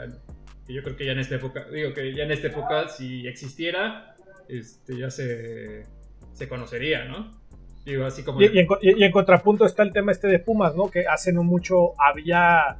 que 0.65 0.73
yo 0.73 0.83
creo 0.83 0.97
que 0.97 1.05
ya 1.05 1.13
en 1.13 1.19
esta 1.19 1.35
época, 1.35 1.65
digo 1.71 1.93
que 1.93 2.13
ya 2.13 2.23
en 2.23 2.31
esta 2.31 2.47
época 2.47 2.89
si 2.89 3.25
existiera, 3.25 4.15
este, 4.49 4.97
ya 4.97 5.09
se, 5.09 5.85
se 6.33 6.47
conocería, 6.49 7.05
¿no? 7.05 7.39
Digo, 7.85 8.05
así 8.05 8.23
como... 8.23 8.41
Y, 8.41 8.49
en, 8.59 9.11
contrapunto 9.13 9.65
está 9.65 9.83
el 9.83 9.93
tema 9.93 10.11
este 10.11 10.27
de 10.27 10.39
Pumas, 10.39 10.75
¿no? 10.75 10.91
Que 10.91 11.07
hace 11.07 11.31
no 11.31 11.43
mucho 11.43 11.93
había 11.97 12.79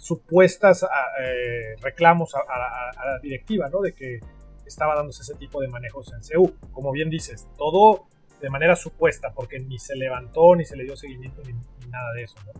supuestas 0.00 0.82
ah, 0.82 0.88
eh, 1.22 1.76
reclamos 1.80 2.34
a, 2.34 2.40
a, 2.40 3.06
la 3.06 3.18
directiva, 3.20 3.68
¿no? 3.68 3.80
De 3.80 3.92
que 3.92 4.18
estaba 4.66 4.96
dándose 4.96 5.22
ese 5.22 5.36
tipo 5.36 5.60
de 5.60 5.68
manejos 5.68 6.12
en 6.12 6.24
CEU. 6.24 6.52
Como 6.72 6.90
bien 6.90 7.08
dices, 7.08 7.48
todo 7.56 8.08
de 8.40 8.50
manera 8.50 8.76
supuesta, 8.76 9.32
porque 9.34 9.58
ni 9.58 9.78
se 9.78 9.96
levantó, 9.96 10.54
ni 10.54 10.64
se 10.64 10.76
le 10.76 10.84
dio 10.84 10.96
seguimiento, 10.96 11.42
ni, 11.44 11.52
nada 11.90 12.12
de 12.14 12.22
eso. 12.22 12.36
¿no? 12.46 12.52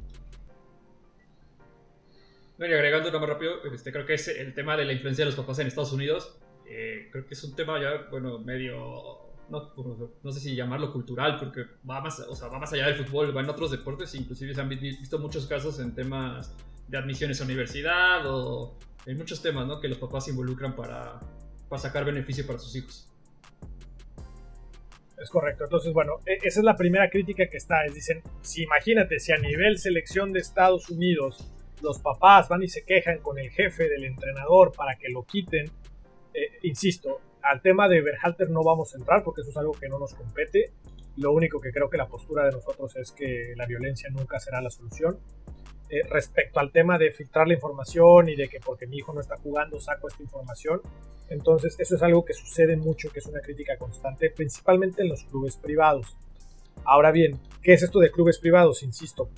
y 2.67 2.73
agregando 2.73 3.21
más 3.21 3.29
rápido, 3.29 3.63
este, 3.73 3.93
creo 3.93 4.05
que 4.05 4.15
es 4.15 4.27
el 4.27 4.53
tema 4.53 4.77
de 4.77 4.85
la 4.85 4.93
influencia 4.93 5.25
de 5.25 5.31
los 5.31 5.37
papás 5.37 5.61
en 5.61 5.69
Estados 5.69 5.93
Unidos. 5.93 6.39
Eh, 6.67 7.09
creo 7.13 7.25
que 7.27 7.35
es 7.35 7.45
un 7.45 7.55
tema 7.55 7.81
ya, 7.81 8.09
bueno, 8.11 8.41
medio 8.41 9.29
no, 9.51 10.33
sé 10.33 10.41
si 10.41 10.55
llamarlo 10.55 10.93
cultural, 10.93 11.39
porque 11.39 11.65
va 11.89 12.01
más, 12.01 12.21
o 12.21 12.35
sea, 12.35 12.49
va 12.49 12.59
más 12.59 12.73
allá 12.73 12.87
del 12.87 12.97
fútbol, 12.97 13.35
va 13.37 13.41
en 13.41 13.49
otros 13.49 13.71
deportes, 13.71 14.15
inclusive 14.15 14.55
se 14.55 14.61
han 14.61 14.69
visto 14.69 15.19
muchos 15.19 15.47
casos 15.47 15.79
en 15.81 15.95
temas 15.95 16.55
de 16.89 16.99
admisiones 16.99 17.41
a 17.41 17.45
universidad 17.45 18.23
o 18.27 18.77
en 19.07 19.17
muchos 19.17 19.41
temas, 19.41 19.67
¿no? 19.67 19.81
Que 19.81 19.89
los 19.89 19.99
papás 19.99 20.27
se 20.27 20.33
involucran 20.33 20.77
para, 20.77 21.19
para 21.69 21.81
sacar 21.81 22.05
beneficio 22.05 22.47
para 22.47 22.59
sus 22.59 22.77
hijos. 22.77 23.09
Es 25.21 25.31
correcto. 25.31 25.65
Entonces, 25.65 25.93
bueno, 25.93 26.21
e, 26.27 26.39
esa 26.43 26.61
es 26.61 26.65
la 26.65 26.77
primera 26.77 27.11
crítica 27.11 27.49
que 27.49 27.57
está. 27.57 27.85
Es, 27.85 27.95
dicen, 27.95 28.23
si 28.41 28.63
imagínate, 28.63 29.19
si 29.19 29.33
a 29.33 29.39
nivel 29.39 29.79
selección 29.79 30.33
de 30.33 30.41
Estados 30.41 30.89
Unidos 30.91 31.51
los 31.83 31.99
papás 32.01 32.49
van 32.49 32.63
y 32.63 32.69
se 32.69 32.85
quejan 32.85 33.19
con 33.19 33.39
el 33.39 33.51
jefe 33.51 33.89
del 33.89 34.05
entrenador 34.05 34.73
para 34.73 34.97
que 34.97 35.09
lo 35.09 35.25
quiten, 35.25 35.67
eh, 36.35 36.59
insisto, 36.63 37.21
al 37.43 37.63
tema 37.63 37.89
de 37.89 38.01
Berhalter 38.01 38.51
no 38.51 38.63
vamos 38.63 38.95
a 38.95 38.99
entrar 38.99 39.23
porque 39.23 39.43
eso 39.43 39.51
es 39.51 39.57
algo 39.57 39.73
que 39.73 39.89
no 39.89 39.99
nos 39.99 40.15
compete. 40.15 40.73
Lo 41.19 41.33
único 41.33 41.61
que 41.61 41.73
creo 41.73 41.91
que 41.91 41.97
la 41.97 42.07
postura 42.07 42.45
de 42.45 42.53
nosotros 42.53 42.95
es 42.97 43.11
que 43.13 43.53
la 43.57 43.67
violencia 43.67 44.09
nunca 44.11 44.39
será 44.39 44.61
la 44.61 44.71
solución. 44.71 45.19
Eh, 45.91 46.03
respecto 46.09 46.61
al 46.61 46.71
tema 46.71 46.99
de 46.99 47.11
filtrar 47.11 47.49
la 47.49 47.55
información 47.55 48.29
y 48.29 48.37
de 48.37 48.49
que 48.49 48.61
porque 48.61 48.87
mi 48.87 48.99
hijo 48.99 49.15
no 49.15 49.21
está 49.21 49.37
jugando 49.39 49.81
saco 49.81 50.07
esta 50.07 50.23
información, 50.23 50.83
entonces 51.31 51.77
eso 51.79 51.97
es 51.97 52.03
algo 52.03 52.25
que 52.27 52.35
sucede 52.35 52.77
mucho, 52.77 53.11
que 53.11 53.21
es 53.21 53.27
una 53.27 53.41
crítica 53.41 53.77
constante, 53.79 54.31
principalmente 54.31 55.03
en 55.03 55.09
los 55.09 55.25
clubes 55.25 55.57
privados. 55.57 56.17
Ahora 56.85 57.11
bien, 57.11 57.41
¿qué 57.63 57.73
es 57.73 57.83
esto 57.83 58.01
de 58.01 58.11
clubes 58.11 58.39
privados? 58.39 58.83
Insisto, 58.83 59.31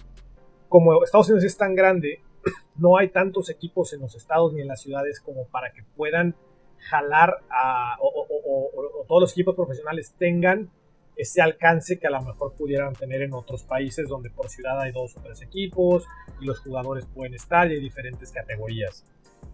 como 0.68 1.02
Estados 1.04 1.28
Unidos 1.28 1.44
es 1.44 1.56
tan 1.56 1.74
grande, 1.74 2.20
no 2.76 2.98
hay 2.98 3.08
tantos 3.08 3.48
equipos 3.48 3.92
en 3.92 4.00
los 4.00 4.16
estados 4.16 4.52
ni 4.52 4.60
en 4.60 4.68
las 4.68 4.80
ciudades 4.80 5.20
como 5.20 5.46
para 5.46 5.72
que 5.72 5.84
puedan 5.96 6.34
jalar 6.78 7.38
a, 7.48 7.96
o, 8.00 9.04
todos 9.06 9.20
los 9.20 9.32
equipos 9.32 9.54
profesionales 9.54 10.14
tengan 10.18 10.70
ese 11.20 11.42
alcance 11.42 11.98
que 11.98 12.06
a 12.06 12.10
lo 12.10 12.22
mejor 12.22 12.54
pudieran 12.54 12.94
tener 12.94 13.20
en 13.22 13.34
otros 13.34 13.64
países 13.64 14.08
donde 14.08 14.30
por 14.30 14.48
ciudad 14.48 14.80
hay 14.80 14.90
dos 14.90 15.16
o 15.16 15.20
tres 15.20 15.42
equipos 15.42 16.06
y 16.40 16.46
los 16.46 16.60
jugadores 16.60 17.06
pueden 17.06 17.34
estar 17.34 17.70
y 17.70 17.74
hay 17.74 17.80
diferentes 17.80 18.32
categorías. 18.32 19.04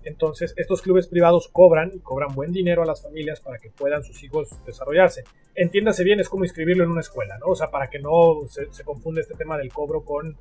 Entonces, 0.05 0.55
estos 0.57 0.83
clubes 0.83 1.09
privados 1.09 1.49
cobran 1.49 1.91
y 1.93 1.99
cobran 1.99 2.35
buen 2.35 2.53
dinero 2.53 2.83
a 2.83 2.87
las 2.87 3.03
familias 3.03 3.41
para 3.41 3.59
que 3.59 3.71
puedan 3.71 4.05
sus 4.05 4.23
hijos 4.23 4.49
desarrollarse. 4.65 5.25
Entiéndase 5.57 6.05
bien, 6.05 6.21
es 6.21 6.29
como 6.29 6.45
inscribirlo 6.45 6.85
en 6.85 6.91
una 6.91 7.01
escuela, 7.01 7.37
¿no? 7.39 7.47
O 7.47 7.57
sea, 7.57 7.71
para 7.71 7.91
que 7.91 7.99
no 7.99 8.43
se, 8.49 8.73
se 8.73 8.85
confunde 8.85 9.23
este 9.23 9.35
tema 9.35 9.59
del 9.59 9.73
cobro 9.73 10.05
con 10.05 10.37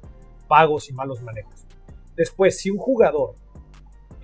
pagos 0.48 0.89
y 0.89 0.94
malos 0.94 1.24
manejos. 1.24 1.65
Después, 2.15 2.60
si 2.60 2.70
un 2.70 2.77
jugador 2.77 3.34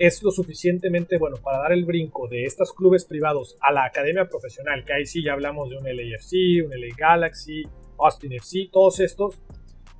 es 0.01 0.23
lo 0.23 0.31
suficientemente 0.31 1.19
bueno 1.19 1.37
para 1.37 1.59
dar 1.59 1.73
el 1.73 1.85
brinco 1.85 2.27
de 2.27 2.45
estos 2.45 2.73
clubes 2.73 3.05
privados 3.05 3.55
a 3.61 3.71
la 3.71 3.85
academia 3.85 4.27
profesional, 4.27 4.83
que 4.83 4.93
ahí 4.93 5.05
sí 5.05 5.23
ya 5.23 5.33
hablamos 5.33 5.69
de 5.69 5.77
un 5.77 5.83
LAFC, 5.83 6.65
un 6.65 6.71
LA 6.71 6.95
Galaxy, 6.97 7.61
Austin 7.99 8.33
FC, 8.33 8.69
todos 8.71 8.99
estos. 8.99 9.39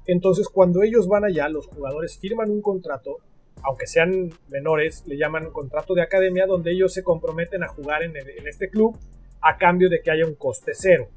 Entonces 0.08 0.50
cuando 0.50 0.82
ellos 0.82 1.08
van 1.08 1.24
allá, 1.24 1.48
los 1.50 1.68
jugadores 1.68 2.18
firman 2.18 2.50
un 2.50 2.64
contrato, 2.64 3.18
aunque 3.62 3.86
sean 3.86 4.32
menores, 4.50 5.04
le 5.06 5.18
llaman 5.18 5.52
contrato 5.52 5.94
de 5.94 6.02
academia, 6.02 6.48
donde 6.48 6.72
ellos 6.72 6.92
se 6.92 7.04
comprometen 7.04 7.64
a 7.64 7.68
jugar 7.68 8.02
en 8.02 8.16
este 8.48 8.72
club 8.72 8.98
a 9.40 9.56
cambio 9.58 9.88
de 9.88 10.02
que 10.02 10.10
haya 10.10 10.26
un 10.26 10.34
coste 10.34 10.72
cero. 10.74 11.10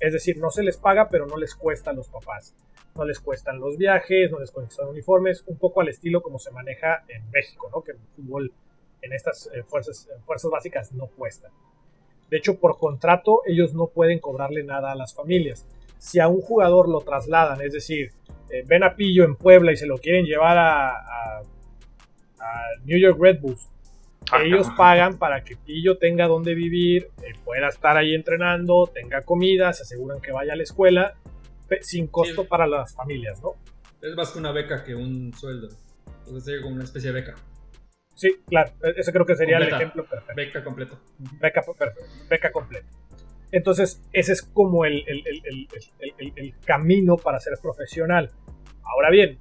Es 0.00 0.12
decir, 0.12 0.38
no 0.38 0.50
se 0.50 0.62
les 0.62 0.78
paga, 0.78 1.08
pero 1.08 1.26
no 1.26 1.36
les 1.36 1.54
cuesta 1.54 1.90
a 1.90 1.94
los 1.94 2.08
papás 2.08 2.54
no 2.94 3.04
les 3.04 3.20
cuestan 3.20 3.60
los 3.60 3.76
viajes, 3.76 4.30
no 4.30 4.40
les 4.40 4.50
cuestan 4.50 4.88
uniformes, 4.88 5.44
un 5.46 5.56
poco 5.56 5.80
al 5.80 5.88
estilo 5.88 6.22
como 6.22 6.38
se 6.38 6.50
maneja 6.50 7.04
en 7.08 7.30
México, 7.30 7.70
¿no? 7.72 7.82
que 7.82 7.92
el 7.92 7.98
fútbol 8.16 8.52
en 9.02 9.12
estas 9.12 9.48
eh, 9.54 9.62
fuerzas, 9.62 10.08
eh, 10.10 10.20
fuerzas 10.26 10.50
básicas 10.50 10.92
no 10.92 11.06
cuesta. 11.06 11.48
De 12.30 12.36
hecho, 12.36 12.58
por 12.58 12.78
contrato 12.78 13.40
ellos 13.46 13.74
no 13.74 13.86
pueden 13.86 14.18
cobrarle 14.18 14.62
nada 14.62 14.92
a 14.92 14.94
las 14.94 15.14
familias. 15.14 15.66
Si 15.98 16.20
a 16.20 16.28
un 16.28 16.40
jugador 16.40 16.88
lo 16.88 17.00
trasladan, 17.00 17.60
es 17.62 17.72
decir, 17.72 18.12
eh, 18.50 18.64
ven 18.66 18.84
a 18.84 18.94
Pillo 18.94 19.24
en 19.24 19.36
Puebla 19.36 19.72
y 19.72 19.76
se 19.76 19.86
lo 19.86 19.98
quieren 19.98 20.24
llevar 20.24 20.58
a, 20.58 21.42
New 22.84 22.98
York 22.98 23.18
Red 23.20 23.40
Bulls, 23.40 23.68
ellos 24.42 24.68
pagan 24.76 25.18
para 25.18 25.42
que 25.42 25.56
Pillo 25.56 25.98
tenga 25.98 26.26
donde 26.26 26.54
vivir, 26.54 27.08
pueda 27.44 27.68
estar 27.68 27.96
ahí 27.96 28.14
entrenando, 28.14 28.90
tenga 28.92 29.22
comida, 29.22 29.72
se 29.72 29.82
aseguran 29.82 30.20
que 30.20 30.32
vaya 30.32 30.52
a 30.52 30.56
la 30.56 30.62
escuela 30.62 31.14
sin 31.80 32.08
costo 32.08 32.46
para 32.46 32.66
las 32.66 32.94
familias, 32.94 33.40
¿no? 33.42 33.54
Es 34.02 34.14
más 34.16 34.30
que 34.30 34.38
una 34.38 34.52
beca 34.52 34.82
que 34.82 34.94
un 34.94 35.32
sueldo. 35.34 35.68
Entonces 36.20 36.44
sería 36.44 36.62
como 36.62 36.74
una 36.74 36.84
especie 36.84 37.12
de 37.12 37.20
beca. 37.20 37.34
Sí, 38.14 38.36
claro. 38.46 38.72
E-, 38.82 38.94
ese 38.96 39.12
creo 39.12 39.26
que 39.26 39.34
sería 39.34 39.58
el 39.58 39.68
ejemplo 39.68 40.04
perfecto. 40.04 40.34
Beca 40.34 40.64
completa. 40.64 40.98
Beca, 41.40 41.62
beca 42.28 42.52
completa. 42.52 42.88
Entonces, 43.52 44.02
ese 44.12 44.32
es 44.32 44.42
como 44.42 44.84
el, 44.84 45.02
el, 45.08 45.68
el, 46.18 46.54
camino 46.64 47.16
para 47.16 47.40
ser 47.40 47.54
profesional. 47.60 48.30
Ahora 48.84 49.10
bien, 49.10 49.38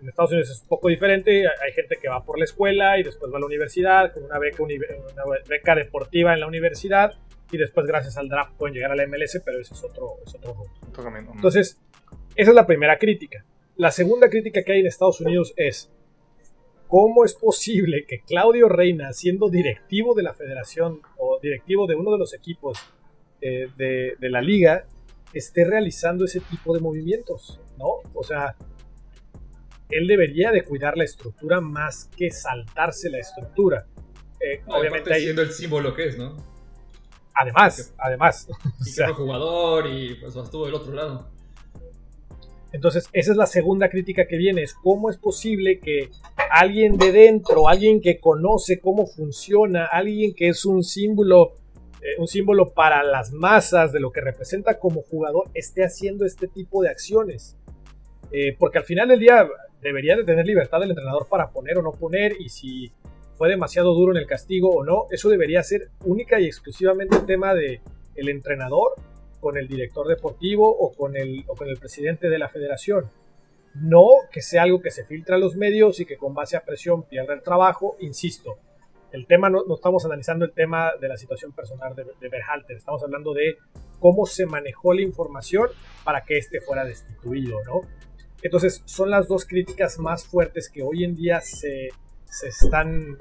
en 0.00 0.08
Estados 0.08 0.32
Unidos 0.32 0.50
es 0.50 0.62
un 0.62 0.68
poco 0.68 0.88
diferente. 0.88 1.44
Hay 1.46 1.72
gente 1.72 1.96
que 2.00 2.08
va 2.08 2.24
por 2.24 2.38
la 2.38 2.44
escuela 2.44 2.98
y 2.98 3.02
después 3.02 3.32
va 3.32 3.36
a 3.36 3.40
la 3.40 3.46
universidad 3.46 4.12
con 4.12 4.24
una 4.24 4.38
beca, 4.38 4.62
una 4.62 5.24
beca 5.48 5.74
deportiva 5.74 6.34
en 6.34 6.40
la 6.40 6.46
universidad 6.46 7.14
y 7.50 7.58
después 7.58 7.86
gracias 7.86 8.16
al 8.16 8.28
draft 8.28 8.54
pueden 8.56 8.74
llegar 8.74 8.92
a 8.92 8.96
la 8.96 9.06
MLS, 9.06 9.40
pero 9.44 9.60
ese 9.60 9.74
es 9.74 9.84
otro, 9.84 10.16
es 10.26 10.34
otro 10.34 10.56
Entonces, 11.34 11.80
esa 12.34 12.50
es 12.50 12.54
la 12.54 12.66
primera 12.66 12.98
crítica. 12.98 13.44
La 13.76 13.90
segunda 13.90 14.28
crítica 14.28 14.62
que 14.62 14.72
hay 14.72 14.80
en 14.80 14.86
Estados 14.86 15.20
Unidos 15.20 15.52
es, 15.56 15.92
¿cómo 16.88 17.24
es 17.24 17.34
posible 17.34 18.06
que 18.06 18.20
Claudio 18.20 18.68
Reina, 18.68 19.12
siendo 19.12 19.50
directivo 19.50 20.14
de 20.14 20.22
la 20.22 20.32
federación 20.32 21.00
o 21.18 21.38
directivo 21.40 21.86
de 21.86 21.94
uno 21.94 22.12
de 22.12 22.18
los 22.18 22.34
equipos 22.34 22.78
eh, 23.40 23.68
de, 23.76 24.14
de 24.18 24.30
la 24.30 24.40
liga, 24.40 24.86
esté 25.32 25.64
realizando 25.64 26.24
ese 26.24 26.40
tipo 26.40 26.74
de 26.74 26.80
movimientos? 26.80 27.60
¿No? 27.78 28.00
O 28.14 28.24
sea, 28.24 28.56
él 29.90 30.06
debería 30.06 30.50
de 30.50 30.64
cuidar 30.64 30.96
la 30.96 31.04
estructura 31.04 31.60
más 31.60 32.10
que 32.16 32.30
saltarse 32.30 33.10
la 33.10 33.18
estructura. 33.18 33.86
Eh, 34.40 34.62
obviamente 34.66 35.14
siendo 35.14 35.42
el 35.42 35.50
símbolo 35.50 35.94
que 35.94 36.06
es, 36.08 36.18
¿no? 36.18 36.36
Además, 37.34 37.94
además. 37.98 38.48
Y 38.86 39.02
o 39.02 39.14
jugador 39.14 39.86
y 39.86 40.14
pues 40.14 40.36
estuvo 40.36 40.66
del 40.66 40.74
otro 40.74 40.92
lado. 40.92 41.34
Entonces, 42.72 43.08
esa 43.12 43.30
es 43.30 43.36
la 43.36 43.46
segunda 43.46 43.88
crítica 43.88 44.26
que 44.26 44.36
viene, 44.36 44.62
es 44.62 44.74
cómo 44.74 45.08
es 45.08 45.16
posible 45.16 45.78
que 45.78 46.10
alguien 46.50 46.96
de 46.96 47.12
dentro, 47.12 47.68
alguien 47.68 48.00
que 48.00 48.18
conoce 48.18 48.80
cómo 48.80 49.06
funciona, 49.06 49.86
alguien 49.86 50.34
que 50.34 50.48
es 50.48 50.64
un 50.64 50.82
símbolo, 50.82 51.52
eh, 52.00 52.18
un 52.18 52.26
símbolo 52.26 52.72
para 52.74 53.04
las 53.04 53.32
masas 53.32 53.92
de 53.92 54.00
lo 54.00 54.10
que 54.10 54.20
representa 54.20 54.80
como 54.80 55.02
jugador, 55.02 55.48
esté 55.54 55.84
haciendo 55.84 56.24
este 56.24 56.48
tipo 56.48 56.82
de 56.82 56.88
acciones. 56.88 57.56
Eh, 58.32 58.56
porque 58.58 58.78
al 58.78 58.84
final 58.84 59.08
del 59.08 59.20
día 59.20 59.46
debería 59.80 60.16
de 60.16 60.24
tener 60.24 60.46
libertad 60.46 60.82
el 60.82 60.90
entrenador 60.90 61.28
para 61.28 61.50
poner 61.50 61.78
o 61.78 61.82
no 61.82 61.92
poner 61.92 62.32
y 62.40 62.48
si 62.48 62.90
fue 63.36 63.48
demasiado 63.48 63.92
duro 63.94 64.12
en 64.12 64.18
el 64.18 64.26
castigo 64.26 64.70
o 64.70 64.84
no, 64.84 65.06
eso 65.10 65.28
debería 65.28 65.62
ser 65.62 65.88
única 66.04 66.40
y 66.40 66.46
exclusivamente 66.46 67.18
tema 67.26 67.54
de 67.54 67.80
el 68.14 68.28
entrenador 68.28 68.94
con 69.40 69.58
el 69.58 69.68
director 69.68 70.06
deportivo 70.06 70.68
o 70.68 70.92
con 70.94 71.16
el, 71.16 71.44
o 71.48 71.54
con 71.54 71.68
el 71.68 71.76
presidente 71.76 72.28
de 72.28 72.38
la 72.38 72.48
federación. 72.48 73.10
No 73.74 74.06
que 74.30 74.40
sea 74.40 74.62
algo 74.62 74.80
que 74.80 74.90
se 74.90 75.04
filtra 75.04 75.36
a 75.36 75.38
los 75.38 75.56
medios 75.56 76.00
y 76.00 76.06
que 76.06 76.16
con 76.16 76.32
base 76.32 76.56
a 76.56 76.64
presión 76.64 77.02
pierda 77.02 77.34
el 77.34 77.42
trabajo, 77.42 77.96
insisto. 78.00 78.56
El 79.12 79.26
tema 79.26 79.50
no, 79.50 79.62
estamos 79.74 80.04
analizando 80.04 80.44
el 80.44 80.52
tema 80.52 80.92
de 81.00 81.08
la 81.08 81.16
situación 81.16 81.52
personal 81.52 81.94
de, 81.94 82.04
de 82.20 82.28
Berhalter, 82.28 82.76
estamos 82.76 83.02
hablando 83.02 83.34
de 83.34 83.58
cómo 84.00 84.26
se 84.26 84.46
manejó 84.46 84.94
la 84.94 85.02
información 85.02 85.68
para 86.04 86.24
que 86.24 86.38
éste 86.38 86.60
fuera 86.60 86.84
destituido, 86.84 87.62
¿no? 87.64 87.82
Entonces, 88.44 88.82
son 88.84 89.08
las 89.08 89.26
dos 89.26 89.46
críticas 89.46 89.98
más 89.98 90.26
fuertes 90.26 90.68
que 90.68 90.82
hoy 90.82 91.02
en 91.02 91.16
día 91.16 91.40
se, 91.40 91.88
se 92.26 92.48
están, 92.48 93.16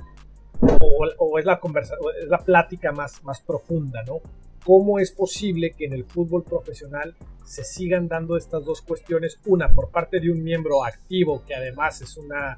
o, 1.18 1.39
es, 1.39 1.46
la 1.46 1.62
conversa, 1.62 1.96
es 2.22 2.27
la 2.27 2.39
plática 2.39 2.92
más, 2.92 3.24
más 3.24 3.39
profunda, 3.39 4.03
¿no? 4.03 4.20
¿Cómo 4.65 5.00
es 5.00 5.13
posible 5.13 5.72
que 5.77 5.86
en 5.86 5.94
el 5.94 6.03
fútbol 6.03 6.44
profesional 6.44 7.15
se 7.46 7.63
sigan 7.63 8.10
dando 8.10 8.36
estas 8.36 8.65
dos 8.65 8.82
cuestiones? 8.82 9.39
Una, 9.46 9.74
por 9.74 9.92
parte 9.92 10.20
de 10.20 10.30
un 10.30 10.44
miembro 10.44 10.84
activo, 10.84 11.46
que 11.48 11.56
además 11.56 12.01
es 12.01 12.18
una, 12.18 12.58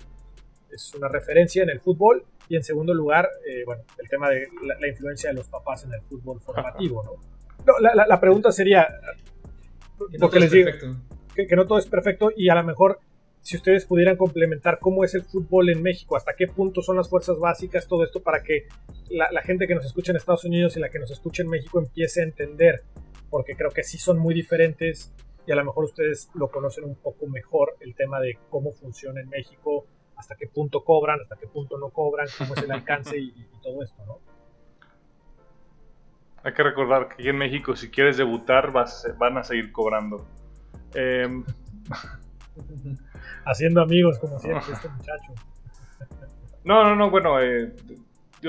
es 0.72 0.92
una 0.96 1.08
referencia 1.08 1.62
en 1.62 1.70
el 1.70 1.80
fútbol, 1.80 2.26
y 2.50 2.56
en 2.56 2.64
segundo 2.64 2.96
lugar, 2.96 3.30
eh, 3.48 3.64
bueno, 3.64 3.84
el 4.02 4.10
tema 4.10 4.32
de 4.32 4.48
la, 4.80 4.88
influencia 4.88 5.30
de 5.30 5.36
los 5.36 5.48
papás 5.50 5.84
en 5.84 5.94
el 5.94 6.02
fútbol 6.02 6.42
formativo, 6.42 7.04
¿no? 7.04 7.12
no 7.64 7.80
la, 7.80 8.08
la, 8.08 8.20
pregunta 8.20 8.52
sería, 8.52 8.88
porque 10.20 10.40
les 10.40 10.52
digo 10.52 10.72
que, 11.36 11.56
no 11.56 11.68
todo 11.68 11.78
es 11.78 11.88
perfecto 11.88 12.32
y 12.36 12.50
a 12.50 12.56
lo 12.56 12.64
mejor 12.64 13.00
si 13.42 13.58
ustedes 13.58 13.86
pudieran 13.86 14.18
complementar 14.18 14.80
cómo 14.80 15.04
es 15.04 15.14
el 15.14 15.24
fútbol 15.24 15.70
en 15.70 15.84
México, 15.84 16.16
hasta 16.16 16.34
qué 16.36 16.48
punto 16.48 16.82
son 16.82 16.96
las 16.96 17.10
fuerzas 17.10 17.38
básicas, 17.38 17.88
todo 17.88 18.04
esto 18.04 18.24
para 18.24 18.42
que 18.42 18.68
la, 19.10 19.42
gente 19.44 19.68
que 19.68 19.76
nos 19.76 19.86
escucha 19.86 20.12
en 20.12 20.18
Estados 20.18 20.46
Unidos 20.46 20.76
y 20.76 20.80
la 20.80 20.90
que 20.90 20.98
nos 20.98 21.12
escucha 21.12 21.44
en 21.44 21.50
México 21.50 21.80
empiece 21.80 22.22
a 22.22 22.24
entender, 22.24 22.82
porque 23.30 23.56
creo 23.56 23.70
que 23.70 23.84
sí 23.84 24.00
son 24.00 24.18
muy 24.18 24.34
diferentes 24.34 25.14
y 25.46 25.52
a 25.52 25.56
lo 25.56 25.64
mejor 25.64 25.86
ustedes 25.86 26.30
lo 26.34 26.50
conocen 26.50 26.86
un 26.86 26.96
poco 26.96 27.28
mejor, 27.28 27.76
el 27.82 27.94
tema 27.94 28.20
de 28.20 28.40
cómo 28.50 28.72
funciona 28.72 29.22
en 29.22 29.30
México, 29.30 29.86
hasta 30.16 30.36
qué 30.36 30.48
punto 30.48 30.84
cobran, 30.84 31.20
hasta 31.22 31.36
qué 31.36 31.48
punto 31.48 31.78
no 31.78 31.90
cobran, 31.90 32.28
cómo 32.38 32.56
es 32.56 32.64
el 32.64 32.72
alcance 32.72 33.18
y, 33.18 33.32
todo 33.62 33.84
esto, 33.84 34.06
¿no? 34.06 34.20
Hay 36.44 36.54
que 36.54 36.62
recordar 36.62 37.08
que 37.08 37.14
aquí 37.16 37.30
en 37.30 37.38
México, 37.38 37.76
si 37.76 37.90
quieres 37.90 38.18
debutar, 38.18 38.72
vas, 38.72 39.08
van 39.18 39.38
a 39.40 39.44
seguir 39.44 39.72
cobrando. 39.72 40.28
Em, 40.96 41.44
Haciendo 43.46 43.82
amigos, 43.82 44.18
como 44.18 44.40
siempre, 44.40 44.74
este 44.74 44.90
muchacho. 44.90 45.34
No, 46.64 46.84
no, 46.84 46.96
no, 46.96 47.12
bueno, 47.12 47.40
eh, 47.40 47.76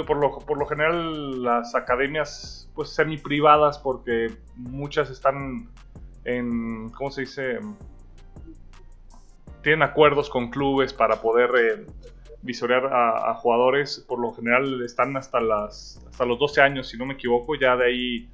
por, 0.06 0.16
lo, 0.16 0.38
por 0.38 0.56
lo 0.56 0.64
general 0.64 1.42
las 1.42 1.74
academias, 1.74 2.66
pues 2.74 2.88
semi 2.88 3.18
privadas, 3.18 3.78
porque 3.78 4.32
muchas 4.54 5.10
están 5.10 5.68
en, 6.24 6.88
¿cómo 6.90 7.10
se 7.10 7.22
dice? 7.22 7.58
Tienen 9.62 9.82
acuerdos 9.82 10.30
con 10.30 10.48
clubes 10.48 10.94
para 10.94 11.20
poder 11.20 11.50
eh, 11.58 11.86
visorear 12.40 12.86
a, 12.86 13.34
jugadores. 13.34 14.04
Por 14.08 14.18
lo 14.18 14.32
general 14.32 14.82
están 14.82 15.14
hasta, 15.18 15.38
las, 15.38 16.02
hasta 16.08 16.24
los 16.24 16.38
12 16.38 16.62
años, 16.62 16.88
si 16.88 16.96
no 16.96 17.04
me 17.04 17.14
equivoco. 17.14 17.54
Ya 17.54 17.76
de 17.76 17.84
ahí 17.84 18.30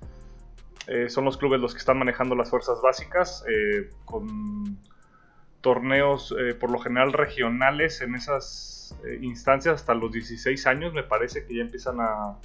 eh, 0.86 1.08
son 1.08 1.24
los 1.24 1.36
clubes 1.36 1.60
los 1.60 1.72
que 1.72 1.78
están 1.78 1.98
manejando 1.98 2.34
las 2.34 2.50
fuerzas 2.50 2.80
básicas 2.82 3.44
eh, 3.48 3.90
con 4.04 4.78
torneos 5.60 6.34
por 6.58 6.72
lo 6.72 6.80
general 6.80 7.12
regionales 7.12 8.00
en 8.00 8.16
esas 8.16 8.98
instancias 9.20 9.76
hasta 9.76 9.94
los 9.94 10.10
16 10.10 10.66
años 10.66 10.92
me 10.92 11.04
parece 11.04 11.46
que 11.46 11.54
ya 11.54 11.62
empiezan 11.62 12.00
a, 12.00 12.36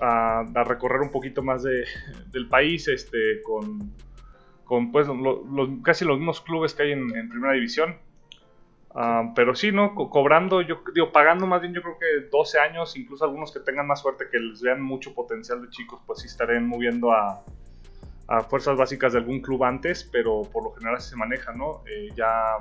a, 0.00 0.64
recorrer 0.64 1.00
un 1.00 1.12
poquito 1.12 1.44
más 1.44 1.62
de, 1.62 1.84
del 2.32 2.48
país 2.48 2.88
este, 2.88 3.40
con 3.42 3.92
con 4.68 4.92
pues 4.92 5.08
casi 5.82 6.04
los 6.04 6.18
mismos 6.18 6.42
clubes 6.42 6.74
que 6.74 6.82
hay 6.82 6.92
en, 6.92 7.28
primera 7.30 7.54
división. 7.54 7.96
Ah, 9.00 9.32
pero 9.32 9.54
sí, 9.54 9.70
¿no? 9.70 9.94
cobrando, 9.94 10.60
yo 10.60 10.82
digo, 10.92 11.12
pagando 11.12 11.46
más 11.46 11.60
bien, 11.60 11.72
yo 11.72 11.82
creo 11.82 11.98
que 12.00 12.28
12 12.32 12.58
años, 12.58 12.96
incluso 12.96 13.24
algunos 13.24 13.52
que 13.52 13.60
tengan 13.60 13.86
más 13.86 14.00
suerte, 14.00 14.24
que 14.28 14.40
les 14.40 14.60
vean 14.60 14.82
mucho 14.82 15.14
potencial 15.14 15.62
de 15.62 15.70
chicos, 15.70 16.00
pues 16.04 16.18
sí 16.18 16.26
estarían 16.26 16.66
moviendo 16.66 17.12
a, 17.12 17.44
a 18.26 18.40
fuerzas 18.42 18.76
básicas 18.76 19.12
de 19.12 19.20
algún 19.20 19.40
club 19.40 19.62
antes, 19.62 20.02
pero 20.02 20.42
por 20.42 20.64
lo 20.64 20.72
general 20.72 20.96
así 20.96 21.10
se 21.10 21.16
maneja, 21.16 21.52
¿no? 21.52 21.84
Eh, 21.88 22.08
ya 22.16 22.56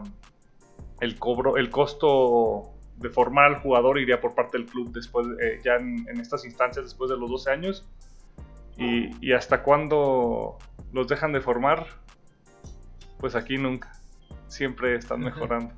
el 1.02 1.18
cobro, 1.18 1.58
el 1.58 1.72
costo 1.72 2.70
de 2.98 3.10
formar 3.10 3.46
al 3.46 3.60
jugador 3.62 3.98
iría 3.98 4.22
por 4.22 4.36
parte 4.36 4.60
del 4.60 4.68
club 4.68 4.92
después, 4.92 5.26
eh, 5.42 5.60
ya 5.66 5.78
en, 5.78 6.08
en, 6.08 6.20
estas 6.20 6.46
instancias 6.46 6.86
después 6.86 7.10
de 7.10 7.18
los 7.18 7.32
12 7.32 7.50
años. 7.50 7.90
Y, 8.78 9.10
y 9.26 9.34
hasta 9.34 9.64
cuándo 9.64 10.60
los 10.94 11.08
dejan 11.08 11.32
de 11.32 11.42
formar, 11.42 11.88
pues 13.18 13.34
aquí 13.34 13.58
nunca. 13.58 13.92
Siempre 14.48 14.94
están 14.94 15.22
mejorando. 15.22 15.74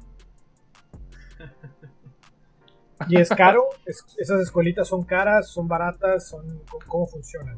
¿Y 3.07 3.19
es 3.19 3.29
caro? 3.29 3.63
¿Esas 3.85 4.41
escuelitas 4.41 4.87
son 4.87 5.03
caras? 5.03 5.49
¿Son 5.49 5.67
baratas? 5.67 6.29
Son, 6.29 6.63
¿Cómo 6.87 7.07
funcionan? 7.07 7.57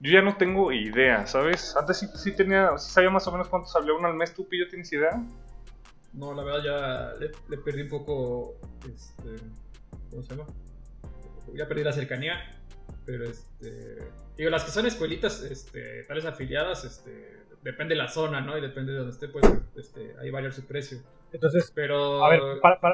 Yo 0.00 0.12
ya 0.12 0.22
no 0.22 0.36
tengo 0.36 0.72
idea, 0.72 1.26
¿sabes? 1.26 1.74
Antes 1.76 2.06
sí, 2.14 2.32
tenía, 2.32 2.76
sí 2.76 2.92
sabía 2.92 3.10
más 3.10 3.26
o 3.26 3.32
menos 3.32 3.48
cuánto 3.48 3.68
salía 3.68 3.94
uno 3.94 4.08
al 4.08 4.14
mes. 4.14 4.34
¿Tú, 4.34 4.46
Pillo, 4.46 4.68
tienes 4.68 4.92
idea? 4.92 5.22
No, 6.12 6.34
la 6.34 6.42
verdad 6.42 6.62
ya 6.62 7.26
le, 7.48 7.58
perdí 7.58 7.82
un 7.82 7.88
poco, 7.88 8.56
este, 8.86 9.36
¿cómo 10.10 10.22
se 10.22 10.36
llama? 10.36 10.46
Ya 11.54 11.66
perdí 11.66 11.84
la 11.84 11.92
cercanía, 11.92 12.34
pero 13.06 13.24
este, 13.24 13.98
Digo, 14.36 14.50
las 14.50 14.64
que 14.64 14.70
son 14.70 14.86
escuelitas, 14.86 15.42
este, 15.42 16.02
tales 16.04 16.26
afiliadas, 16.26 16.84
este, 16.84 17.44
depende 17.62 17.94
de 17.94 18.02
la 18.02 18.08
zona, 18.08 18.42
¿no? 18.42 18.56
Y 18.58 18.60
depende 18.60 18.92
de 18.92 18.98
donde 18.98 19.14
esté, 19.14 19.28
pues, 19.28 19.46
este, 19.76 20.14
ahí 20.20 20.30
varía 20.30 20.52
su 20.52 20.66
precio. 20.66 20.98
Entonces, 21.36 21.72
pero 21.74 22.24
a 22.24 22.30
ver, 22.30 22.40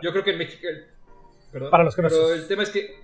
yo 0.03 0.13
creo 0.13 0.25
que 0.25 0.33
en 0.33 0.39
México, 0.39 0.69
perdón, 1.51 1.71
para 1.71 1.85
los 1.85 1.95
que 1.95 2.03
pero 2.03 2.35
el 2.35 2.47
tema 2.47 2.65
es 2.65 2.71
que 2.71 2.95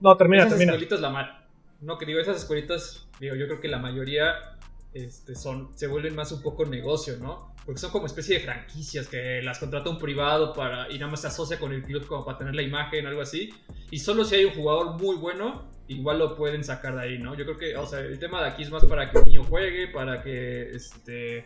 no 0.00 0.16
termina, 0.16 0.42
esas 0.42 0.52
termina. 0.52 0.72
escuelitas 0.72 1.00
la 1.00 1.10
mal, 1.10 1.46
no 1.80 1.98
que 1.98 2.06
digo 2.06 2.20
esas 2.20 2.36
escuelitas, 2.36 3.08
digo, 3.20 3.34
yo 3.34 3.46
creo 3.46 3.60
que 3.60 3.68
la 3.68 3.78
mayoría, 3.78 4.56
este, 4.92 5.34
son, 5.34 5.76
se 5.76 5.86
vuelven 5.86 6.14
más 6.14 6.30
un 6.32 6.42
poco 6.42 6.64
negocio, 6.64 7.16
¿no? 7.18 7.54
Porque 7.66 7.80
son 7.80 7.90
como 7.90 8.06
especie 8.06 8.38
de 8.38 8.44
franquicias 8.44 9.08
que 9.08 9.42
las 9.42 9.58
contrata 9.58 9.90
un 9.90 9.98
privado 9.98 10.52
para 10.52 10.90
y 10.90 10.98
nada 10.98 11.10
más 11.10 11.22
se 11.22 11.26
asocia 11.26 11.58
con 11.58 11.72
el 11.72 11.82
club 11.82 12.06
como 12.06 12.24
para 12.24 12.38
tener 12.38 12.54
la 12.54 12.62
imagen, 12.62 13.06
algo 13.06 13.22
así. 13.22 13.52
Y 13.90 13.98
solo 13.98 14.24
si 14.24 14.36
hay 14.36 14.44
un 14.44 14.52
jugador 14.52 15.00
muy 15.00 15.16
bueno 15.16 15.74
igual 15.88 16.18
lo 16.18 16.36
pueden 16.36 16.64
sacar 16.64 16.94
de 16.94 17.02
ahí, 17.02 17.18
¿no? 17.18 17.34
Yo 17.34 17.44
creo 17.44 17.58
que, 17.58 17.76
o 17.76 17.86
sea, 17.86 18.00
el 18.00 18.18
tema 18.18 18.42
de 18.42 18.48
aquí 18.48 18.62
es 18.62 18.70
más 18.70 18.84
para 18.84 19.10
que 19.10 19.18
el 19.18 19.24
niño 19.24 19.44
juegue, 19.44 19.88
para 19.88 20.22
que, 20.22 20.70
este, 20.70 21.44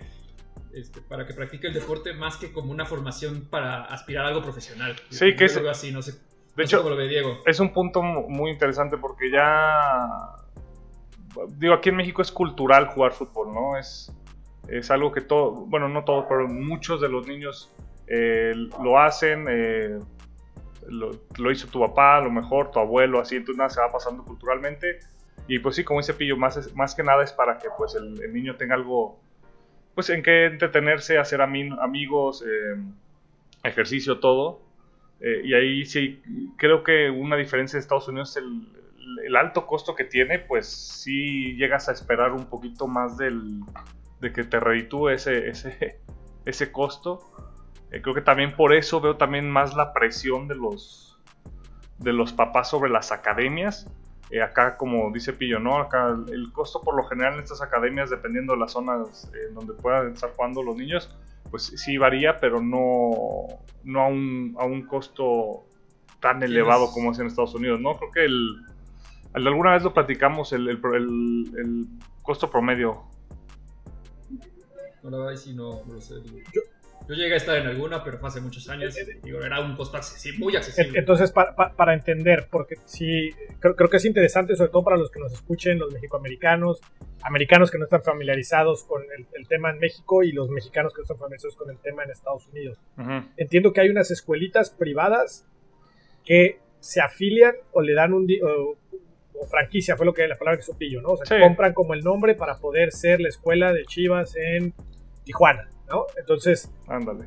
este 0.81 1.01
para 1.01 1.27
que 1.27 1.35
practique 1.35 1.69
el 1.69 1.75
deporte, 1.75 2.13
más 2.15 2.37
que 2.37 2.53
como 2.53 2.73
una 2.73 2.87
formación 2.87 3.47
para 3.51 3.85
aspirar 3.85 4.25
a 4.25 4.29
algo 4.29 4.43
profesional. 4.43 4.97
Sí, 5.11 5.35
que 5.37 5.47
es... 5.47 5.57
así, 5.57 5.93
no 5.93 6.03
sé. 6.03 6.15
De 6.57 6.65
hecho, 6.65 6.89
lo 6.89 6.97
ve 6.97 7.07
Diego. 7.07 7.39
es 7.47 7.61
un 7.61 7.73
punto 7.73 8.03
muy 8.03 8.51
interesante 8.51 8.97
porque 8.99 9.31
ya, 9.31 10.09
digo, 11.51 11.75
aquí 11.75 11.91
en 11.91 11.97
México 11.97 12.21
es 12.21 12.33
cultural 12.33 12.89
jugar 12.89 13.13
fútbol, 13.13 13.55
¿no? 13.55 13.79
Es, 13.79 14.13
es 14.67 14.91
algo 14.91 15.13
que 15.13 15.21
todo, 15.21 15.53
bueno, 15.53 15.89
no 15.89 16.05
todos, 16.05 16.27
pero 16.29 16.49
muchos 16.49 17.01
de 17.01 17.09
los 17.09 17.29
niños 17.29 17.71
eh, 18.09 18.55
lo 18.83 18.99
hacen. 18.99 19.47
Eh, 19.49 19.99
lo, 20.89 21.53
hizo 21.53 21.69
tu 21.69 21.81
papá, 21.81 22.17
a 22.17 22.21
lo 22.21 22.31
mejor 22.31 22.71
tu 22.71 22.79
abuelo, 22.79 23.21
así, 23.21 23.37
entonces 23.37 23.59
nada 23.59 23.71
se 23.71 23.81
va 23.81 23.93
pasando 23.93 24.25
culturalmente. 24.25 25.01
Y 25.47 25.59
pues 25.61 25.77
sí, 25.77 25.85
como 25.85 26.01
dice 26.01 26.15
Pillo, 26.15 26.37
más, 26.37 26.75
más 26.75 26.95
que 26.95 27.03
nada 27.03 27.23
es 27.23 27.33
para 27.33 27.59
que 27.59 27.69
pues 27.77 27.95
el, 27.95 28.33
niño 28.33 28.57
tenga 28.57 28.75
algo, 28.75 29.21
pues 29.99 30.11
en 30.11 30.23
que 30.23 30.47
entretenerse, 30.47 31.19
hacer 31.19 31.43
amigos, 31.43 32.45
em, 32.47 32.95
ejercicio, 33.65 34.21
todo. 34.21 34.61
Eh, 35.19 35.41
y 35.43 35.55
ahí 35.55 35.85
sí, 35.87 36.23
creo 36.57 36.85
que 36.85 37.11
una 37.11 37.35
diferencia 37.35 37.77
de 37.77 37.81
Estados 37.81 38.07
Unidos 38.07 38.37
es 38.37 38.45
el, 38.45 39.27
el, 39.27 39.35
alto 39.35 39.67
costo 39.67 39.97
que 39.97 40.05
tiene, 40.05 40.39
pues 40.39 40.69
sí 40.69 41.57
llegas 41.57 41.89
a 41.89 41.93
esperar 41.93 42.31
un 42.31 42.47
poquito 42.47 42.87
más 42.87 43.19
del, 43.19 43.63
de 44.21 44.33
que 44.33 44.45
te 44.45 44.61
reditúe 44.61 45.09
ese, 45.09 45.49
ese, 45.49 45.99
ese 46.45 46.71
costo. 46.71 47.19
Eh, 47.91 48.01
creo 48.01 48.15
que 48.15 48.23
también 48.23 48.55
por 48.55 48.77
eso 48.77 49.01
veo 49.01 49.17
también 49.17 49.51
más 49.51 49.75
la 49.75 49.93
presión 49.93 50.47
de 50.47 50.55
los, 50.55 51.19
de 51.99 52.13
los 52.13 52.33
papás 52.33 52.71
sobre 52.71 52.89
las 52.89 53.11
academias. 53.11 53.91
Eh, 54.31 54.43
acá, 54.43 54.77
como 54.77 55.11
dice 55.11 55.33
Pillo, 55.33 55.59
¿no? 55.59 55.79
Acá 55.79 56.15
el 56.31 56.53
costo 56.53 56.83
por 56.83 56.95
lo 56.95 57.05
general 57.05 57.35
en 57.35 57.41
estas 57.41 57.63
academias, 57.63 58.11
dependiendo 58.11 58.53
de 58.53 58.59
las 58.59 58.73
zonas 58.73 59.31
en 59.49 59.55
donde 59.55 59.73
puedan 59.73 60.13
estar 60.13 60.31
jugando 60.33 60.63
los 60.63 60.77
niños, 60.77 61.11
pues 61.51 61.73
sí 61.77 61.97
varía, 61.97 62.39
pero 62.39 62.61
no, 62.61 63.47
no 63.85 64.01
a, 64.03 64.09
un, 64.09 64.55
a 64.59 64.65
un 64.65 64.87
costo 64.87 65.65
tan 66.21 66.43
elevado 66.43 66.91
como 66.91 67.13
es 67.13 67.19
en 67.19 67.27
Estados 67.27 67.55
Unidos, 67.55 67.81
¿no? 67.81 67.97
Creo 67.97 68.11
que 68.11 68.25
el, 68.25 68.67
alguna 69.35 69.73
vez 69.73 69.83
lo 69.83 69.95
platicamos, 69.95 70.53
el, 70.53 70.69
el, 70.69 70.79
el, 71.57 71.87
costo 72.23 72.51
promedio. 72.51 73.05
No, 75.03 75.11
la 75.11 75.19
verdad, 75.19 75.37
si 75.37 75.55
no, 75.55 75.81
no 75.87 76.01
sé. 76.01 76.17
Yo 76.53 76.61
llegué 77.15 77.35
a 77.35 77.37
estar 77.37 77.57
en 77.57 77.67
alguna, 77.67 78.05
pero 78.05 78.19
fue 78.19 78.29
hace 78.29 78.41
muchos 78.41 78.69
años. 78.69 78.95
Digo, 79.23 79.41
era 79.43 79.61
un 79.61 79.77
costo 79.77 79.97
accesible, 79.97 80.39
muy 80.39 80.57
accesible. 80.57 80.99
Entonces, 80.99 81.33
para, 81.33 81.95
entender, 81.95 82.49
porque 82.51 82.77
sí, 82.85 83.31
creo, 83.61 83.75
creo, 83.77 83.89
que 83.89 83.97
es 83.97 84.05
interesante, 84.05 84.57
sobre 84.57 84.71
todo 84.71 84.85
para 84.85 84.97
los 84.97 85.11
que 85.11 85.21
nos 85.21 85.33
escuchen, 85.33 85.79
los 85.79 85.93
mexicoamericanos, 85.93 86.81
americanos 87.23 87.71
que 87.71 87.79
no 87.79 87.85
están 87.85 88.03
familiarizados 88.03 88.85
con 88.85 89.03
el, 89.17 89.49
tema 89.49 89.71
en 89.71 89.79
México 89.79 90.23
y 90.23 90.33
los 90.33 90.51
mexicanos 90.51 90.93
que 90.93 90.99
no 90.99 91.03
están 91.03 91.19
familiarizados 91.19 91.57
con 91.57 91.71
el 91.71 91.79
tema 91.79 92.05
en 92.05 92.11
Estados 92.11 92.47
Unidos. 92.49 92.79
Entiendo 93.37 93.73
que 93.73 93.81
hay 93.81 93.89
unas 93.89 94.11
escuelitas 94.11 94.71
privadas 94.71 95.47
que 96.25 96.59
se 96.81 97.01
afilian 97.01 97.55
o 97.73 97.81
le 97.81 97.95
dan 97.95 98.13
un... 98.13 98.27
O, 98.43 98.77
o 99.41 99.47
franquicia, 99.47 99.97
fue 99.97 100.05
lo 100.05 100.13
que 100.13 100.27
la 100.27 100.37
palabra 100.37 100.59
que 100.59 100.65
supillo, 100.65 101.01
¿no? 101.01 101.11
O 101.11 101.25
sea, 101.25 101.41
compran 101.41 101.73
como 101.73 101.95
el 101.95 102.03
nombre 102.03 102.35
para 102.35 102.59
poder 102.59 102.93
ser 102.93 103.21
la 103.21 103.29
escuela 103.29 103.73
de 103.73 103.85
Chivas 103.85 104.35
en 104.37 104.75
Tijuana. 105.25 105.69
¿No? 105.89 106.07
Entonces, 106.17 106.71
ándale. 106.87 107.27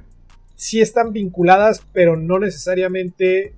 Sí 0.56 0.80
están 0.82 1.12
vinculadas, 1.12 1.86
pero 1.92 2.18
no 2.18 2.40
necesariamente 2.40 3.56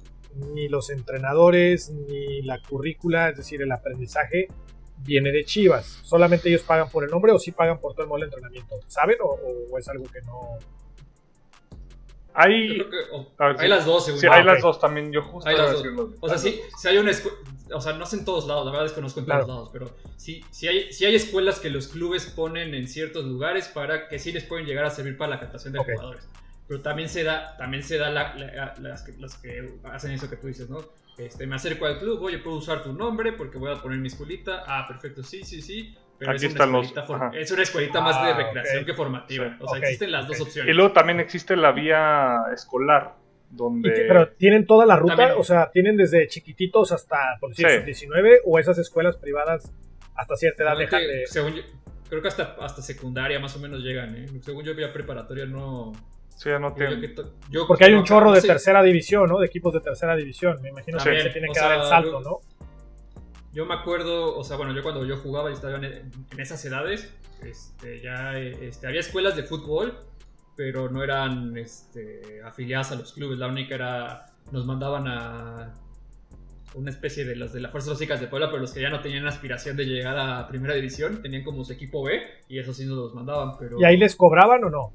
ni 0.54 0.68
los 0.68 0.90
entrenadores 0.90 1.90
ni 1.90 2.42
la 2.42 2.60
currícula, 2.62 3.30
es 3.30 3.38
decir, 3.38 3.62
el 3.62 3.72
aprendizaje 3.72 4.48
viene 4.98 5.32
de 5.32 5.44
Chivas. 5.46 6.00
Solamente 6.04 6.50
ellos 6.50 6.64
pagan 6.64 6.90
por 6.90 7.04
el 7.04 7.10
nombre 7.10 7.32
o 7.32 7.40
sí 7.40 7.52
pagan 7.52 7.80
por 7.80 7.94
todo 7.94 8.04
el 8.04 8.10
modo 8.10 8.20
de 8.20 8.26
entrenamiento. 8.26 8.80
¿Saben? 8.88 9.18
¿O, 9.22 9.78
es 9.78 9.88
algo 9.90 10.06
que 10.06 10.22
no.? 10.22 10.58
Hay, 12.36 12.82
hay 13.60 13.70
las 13.70 13.86
dos, 13.86 14.06
según 14.06 14.20
Sí, 14.20 14.28
hay 14.28 14.44
las 14.44 14.62
dos 14.62 14.80
también. 14.80 15.12
Yo 15.12 15.22
justo. 15.22 15.50
O 16.20 16.28
sea, 16.28 16.38
sí, 16.38 16.60
si 16.78 16.88
hay 16.88 16.98
una 16.98 17.12
o 17.74 17.82
sea, 17.82 17.94
no 17.94 18.06
sé 18.06 18.18
en 18.18 18.26
todos 18.26 18.48
lados, 18.48 18.66
la 18.66 18.72
verdad 18.72 18.86
desconozco 18.86 19.20
en 19.20 19.26
todos 19.26 19.48
lados, 19.48 19.70
pero 19.72 19.96
sí, 20.18 20.44
sí, 20.52 20.68
hay, 20.68 20.92
sí 20.94 21.06
hay 21.06 21.16
escuelas 21.16 21.60
que 21.60 21.70
los 21.70 21.88
clubes 21.88 22.26
ponen 22.28 22.74
en 22.74 22.88
ciertos 22.88 23.26
lugares 23.26 23.68
para 23.68 24.08
que 24.08 24.20
sí 24.20 24.32
les 24.32 24.44
pueden 24.44 24.66
llegar 24.66 24.86
a 24.86 24.90
servir 24.90 25.18
para 25.18 25.32
la 25.32 25.40
captación 25.40 25.74
de 25.74 25.80
jugadores. 25.80 26.28
Pero 26.68 26.82
también 26.82 27.10
se 27.10 27.24
da, 27.24 27.58
también 27.58 27.84
se 27.84 27.98
da 27.98 28.10
las, 28.10 29.04
que, 29.04 29.14
que 29.42 29.72
hacen 29.84 30.12
eso 30.12 30.30
que 30.30 30.38
tú 30.38 30.48
dices, 30.48 30.70
¿no? 30.70 30.80
Este, 31.18 31.46
me 31.46 31.56
acerco 31.56 31.86
al 31.86 32.00
club, 32.00 32.22
oye, 32.24 32.40
puedo 32.40 32.58
usar 32.58 32.82
tu 32.82 32.94
nombre 32.94 33.34
porque 33.34 33.58
voy 33.58 33.72
a 33.72 33.76
poner 33.76 34.00
mi 34.00 34.08
escuelita. 34.08 34.64
Ah, 34.66 34.88
perfecto, 34.88 35.24
sí, 35.24 35.44
sí, 35.44 35.62
sí. 35.62 35.96
Pero 36.18 36.32
Aquí 36.32 36.46
es, 36.46 36.56
una 36.56 36.64
escuelita 36.64 37.32
es 37.34 37.52
una 37.52 37.64
escuelita 37.64 38.02
más 38.02 38.24
de 38.24 38.32
ah, 38.32 38.38
recreación 38.38 38.86
que 38.86 38.94
formativa. 38.94 39.58
O 39.60 39.68
sea, 39.68 39.80
existen 39.80 40.12
las 40.12 40.28
dos 40.28 40.42
opciones. 40.42 40.72
Y 40.72 40.76
luego 40.76 40.92
también 40.94 41.20
existe 41.20 41.56
la 41.56 41.72
vía 41.72 42.38
escolar 42.54 43.16
pero 44.08 44.30
tienen 44.30 44.66
toda 44.66 44.86
la 44.86 44.96
ruta, 44.96 45.16
o 45.40 45.44
sea, 45.44 45.70
tienen 45.72 45.96
desde 45.98 46.28
chiquititos 46.28 46.92
hasta, 46.92 47.38
por 47.40 47.50
decir, 47.52 47.66
19 47.86 48.40
o 48.46 48.60
esas 48.60 48.78
escuelas 48.78 49.18
privadas 49.18 49.72
hasta 50.16 50.36
cierta 50.36 50.64
edad 50.64 50.78
dejan 50.78 51.02
de... 51.08 51.28
según 51.28 51.56
yo- 51.56 51.64
creo 52.10 52.22
que 52.22 52.28
hasta, 52.28 52.56
hasta 52.60 52.82
secundaria 52.82 53.40
más 53.40 53.56
o 53.56 53.60
menos 53.60 53.80
llegan, 53.82 54.16
¿eh? 54.16 54.26
Según 54.42 54.64
yo, 54.64 54.74
ya 54.74 54.92
preparatoria 54.94 55.46
no. 55.48 55.92
Sí, 56.30 56.50
ya 56.50 56.60
no 56.60 56.76
yo 56.78 56.86
yo- 57.50 57.68
Porque 57.68 57.86
hay 57.86 57.94
un 57.94 58.04
chorro 58.04 58.32
de 58.32 58.42
tercera 58.48 58.84
división, 58.84 59.28
¿no? 59.30 59.40
De 59.40 59.46
equipos 59.48 59.74
de 59.74 59.80
tercera 59.82 60.16
división. 60.16 60.62
Me 60.62 60.70
imagino 60.70 60.98
que 60.98 61.04
se 61.24 61.30
tiene 61.32 61.48
que 61.54 61.60
dar 61.60 61.74
el 61.80 61.84
salto, 61.90 62.12
yo- 62.12 62.22
¿no? 62.22 62.40
Yo 63.54 63.66
me 63.68 63.76
acuerdo, 63.76 64.36
o 64.36 64.44
sea, 64.44 64.58
bueno, 64.58 64.74
yo 64.74 64.82
cuando 64.82 65.06
yo 65.06 65.16
jugaba 65.18 65.50
y 65.52 65.54
estaba 65.54 65.76
en, 65.78 65.84
en 65.86 66.40
esas 66.40 66.64
edades, 66.66 67.14
este, 67.44 68.02
ya 68.02 68.38
este, 68.40 68.88
había 68.88 69.00
escuelas 69.00 69.36
de 69.36 69.44
fútbol, 69.44 69.96
pero 70.56 70.90
no 70.90 71.04
eran 71.04 71.58
este, 71.58 72.42
afiliadas 72.44 72.92
a 72.92 72.96
los 72.96 73.14
clubes. 73.14 73.40
La 73.40 73.48
única 73.48 73.76
era, 73.76 74.26
nos 74.52 74.66
mandaban 74.66 75.08
a 75.08 75.74
una 76.76 76.90
especie 76.90 77.24
de 77.26 77.36
las 77.36 77.54
de 77.54 77.62
las 77.62 77.72
Fuerzas 77.72 77.94
Básicas 77.94 78.20
de 78.20 78.28
Puebla, 78.28 78.48
pero 78.48 78.60
los 78.62 78.72
que 78.74 78.82
ya 78.82 78.90
no 78.90 79.00
tenían 79.02 79.28
aspiración 79.28 79.78
de 79.78 79.86
llegar 79.86 80.18
a 80.18 80.48
Primera 80.48 80.74
División, 80.74 81.22
tenían 81.22 81.44
como 81.44 81.64
su 81.64 81.72
equipo 81.74 82.04
B 82.04 82.20
y 82.48 82.58
eso 82.60 82.74
sí 82.74 82.86
nos 82.86 82.98
los 82.98 83.14
mandaban, 83.14 83.58
pero 83.60 83.80
¿Y 83.80 83.86
ahí 83.86 83.96
les 83.98 84.16
cobraban 84.16 84.64
o 84.64 84.70
no? 84.70 84.94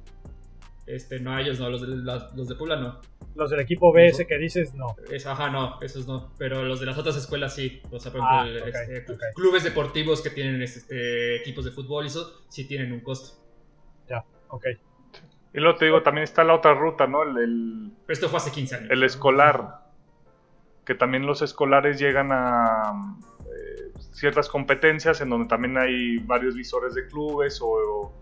este, 0.87 1.21
no 1.21 1.33
a 1.35 1.41
ellos 1.43 1.61
no, 1.61 1.69
los 1.69 1.83
de, 1.83 1.89
las- 1.99 2.35
los 2.35 2.49
de 2.49 2.55
Puebla 2.55 2.77
no. 2.77 3.01
Los 3.35 3.51
del 3.51 3.61
equipo 3.61 3.93
B, 3.93 4.07
ese 4.07 4.27
que 4.27 4.39
dices, 4.39 4.73
no. 4.75 4.97
Es, 5.13 5.27
ajá, 5.27 5.51
no, 5.51 5.79
esos 5.83 6.09
no. 6.09 6.33
Pero 6.39 6.65
los 6.65 6.81
de 6.81 6.87
las 6.87 6.97
otras 6.99 7.15
escuelas 7.17 7.55
sí. 7.55 7.81
O 7.91 8.01
sea, 8.01 8.11
por 8.11 8.23
Ah, 8.25 8.45
ejemplo, 8.49 8.67
este, 8.67 9.13
ok. 9.13 9.23
clubes 9.35 9.63
deportivos 9.65 10.23
que 10.23 10.31
tienen 10.31 10.61
este, 10.63 11.37
equipos 11.37 11.65
de 11.67 11.71
fútbol 11.73 12.05
y 12.05 12.09
eso 12.09 12.43
sí 12.49 12.67
tienen 12.67 12.91
un 12.93 13.01
costo. 13.01 13.39
Ok. 14.51 14.65
Y 15.55 15.61
luego 15.61 15.79
te 15.79 15.87
digo, 15.87 16.03
también 16.03 16.25
está 16.25 16.45
la 16.45 16.55
otra 16.55 16.75
ruta, 16.75 17.07
¿no? 17.07 17.23
El, 17.23 17.39
el, 17.39 17.93
Pero 18.07 18.13
esto 18.15 18.29
fue 18.29 18.37
hace 18.39 18.51
15 18.53 18.75
años. 18.77 18.91
el 18.91 19.03
escolar. 19.03 19.81
Que 20.85 20.95
también 20.95 21.27
los 21.27 21.43
escolares 21.43 21.99
llegan 21.99 22.31
a 22.33 22.93
eh, 23.45 23.93
ciertas 24.13 24.49
competencias 24.49 25.21
en 25.21 25.29
donde 25.31 25.49
también 25.49 25.77
hay 25.79 26.19
varios 26.19 26.55
visores 26.55 26.95
de 26.95 27.07
clubes 27.07 27.61
o. 27.61 27.67
o- 27.69 28.13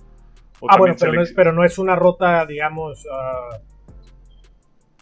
o 0.61 0.67
Ah, 0.71 0.77
bueno, 0.79 0.95
pero 0.99 1.13
no, 1.13 1.21
es, 1.23 1.33
pero 1.33 1.53
no 1.53 1.65
es 1.65 1.79
una 1.79 1.95
ruta, 1.97 2.47
digamos, 2.47 3.07
ah, 3.13 3.59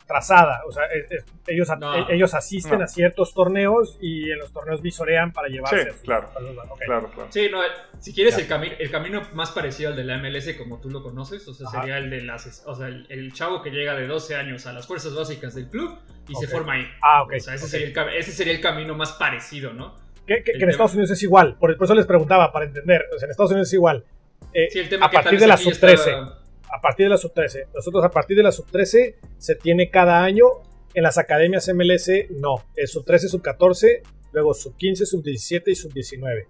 trazada. 0.06 0.60
O 0.66 0.72
sea, 0.72 0.84
es- 0.86 1.10
es- 1.10 1.24
ellos, 1.46 1.68
No. 1.78 1.94
e- 1.94 2.14
ellos 2.14 2.34
asisten 2.34 2.78
No. 2.78 2.84
a 2.84 2.88
ciertos 2.88 3.32
torneos 3.34 3.96
y 4.00 4.30
en 4.30 4.38
los 4.38 4.52
torneos 4.52 4.82
visorean 4.82 5.32
para 5.32 5.48
llevarse. 5.48 5.82
Sí, 5.82 5.88
a 5.88 5.92
sus- 5.92 6.00
claro. 6.02 6.30
a 6.36 6.40
los- 6.40 6.56
ok. 6.58 6.78
Claro, 6.84 7.10
claro. 7.10 7.28
Sí, 7.32 7.48
no, 7.50 7.58
si 8.00 8.12
quieres 8.14 8.36
el, 8.38 8.46
camino 8.46 8.74
el 8.78 8.90
camino 8.90 9.22
más 9.34 9.50
parecido 9.52 9.90
al 9.90 9.96
de 9.96 10.04
la 10.04 10.16
MLS 10.18 10.56
como 10.58 10.80
tú 10.80 10.90
lo 10.90 11.02
conoces, 11.02 11.46
o 11.48 11.54
sea, 11.54 11.68
Ajá. 11.68 11.80
sería 11.80 11.98
el 11.98 12.10
de 12.10 12.20
las, 12.22 12.62
o 12.66 12.74
sea, 12.74 12.88
el, 12.88 13.06
el 13.08 13.32
chavo 13.32 13.62
que 13.62 13.70
llega 13.70 13.94
de 13.94 14.06
12 14.06 14.34
años 14.36 14.66
a 14.66 14.72
las 14.72 14.86
fuerzas 14.86 15.14
básicas 15.14 15.54
del 15.54 15.68
club 15.68 15.98
y 16.28 16.34
se 16.34 16.46
forma 16.48 16.74
ahí. 16.74 16.86
Ah, 17.02 17.22
ok. 17.22 17.34
O 17.36 17.40
sea, 17.40 17.54
ese, 17.54 17.64
ok. 17.64 17.70
sería 17.70 17.86
el, 18.02 18.08
ese 18.18 18.32
sería 18.32 18.52
el 18.52 18.60
camino 18.60 18.94
más 18.94 19.12
parecido, 19.12 19.72
¿no? 19.72 19.94
Que, 20.26 20.36
que- 20.36 20.38
el 20.38 20.44
que 20.44 20.52
en 20.52 20.58
tema- 20.60 20.70
Estados 20.72 20.92
Unidos 20.94 21.10
es 21.10 21.22
igual. 21.22 21.56
Por, 21.58 21.76
por 21.76 21.84
eso 21.84 21.94
les 21.94 22.06
preguntaba, 22.06 22.50
para 22.52 22.64
entender. 22.66 23.04
O 23.14 23.18
sea, 23.18 23.26
en 23.26 23.30
Estados 23.30 23.50
Unidos 23.52 23.68
es 23.68 23.74
igual. 23.74 24.04
Eh, 24.52 24.68
Sí, 24.70 24.78
el 24.78 24.88
tema 24.88 25.06
a 25.06 25.10
que 25.10 25.16
tal 25.16 25.24
partir 25.24 25.36
vez 25.36 25.40
de 25.42 25.46
la 25.48 25.54
aquí 25.54 25.64
ya 25.64 25.74
sub-13. 25.74 26.34
A 26.74 26.80
partir 26.80 27.06
de 27.06 27.10
la 27.10 27.18
sub-13. 27.18 27.68
Nosotros 27.72 28.04
a 28.04 28.10
partir 28.10 28.36
de 28.36 28.42
la 28.42 28.50
sub-13 28.50 29.14
se 29.38 29.54
tiene 29.54 29.90
cada 29.90 30.24
año. 30.24 30.44
En 30.92 31.04
las 31.04 31.18
academias 31.18 31.68
MLS 31.72 32.10
no. 32.30 32.66
Es 32.74 32.90
sub-13, 32.92 33.28
sub-14, 33.28 34.02
luego 34.32 34.54
sub-15, 34.54 35.06
sub-17 35.06 35.62
y 35.68 35.74
sub-19. 35.76 36.46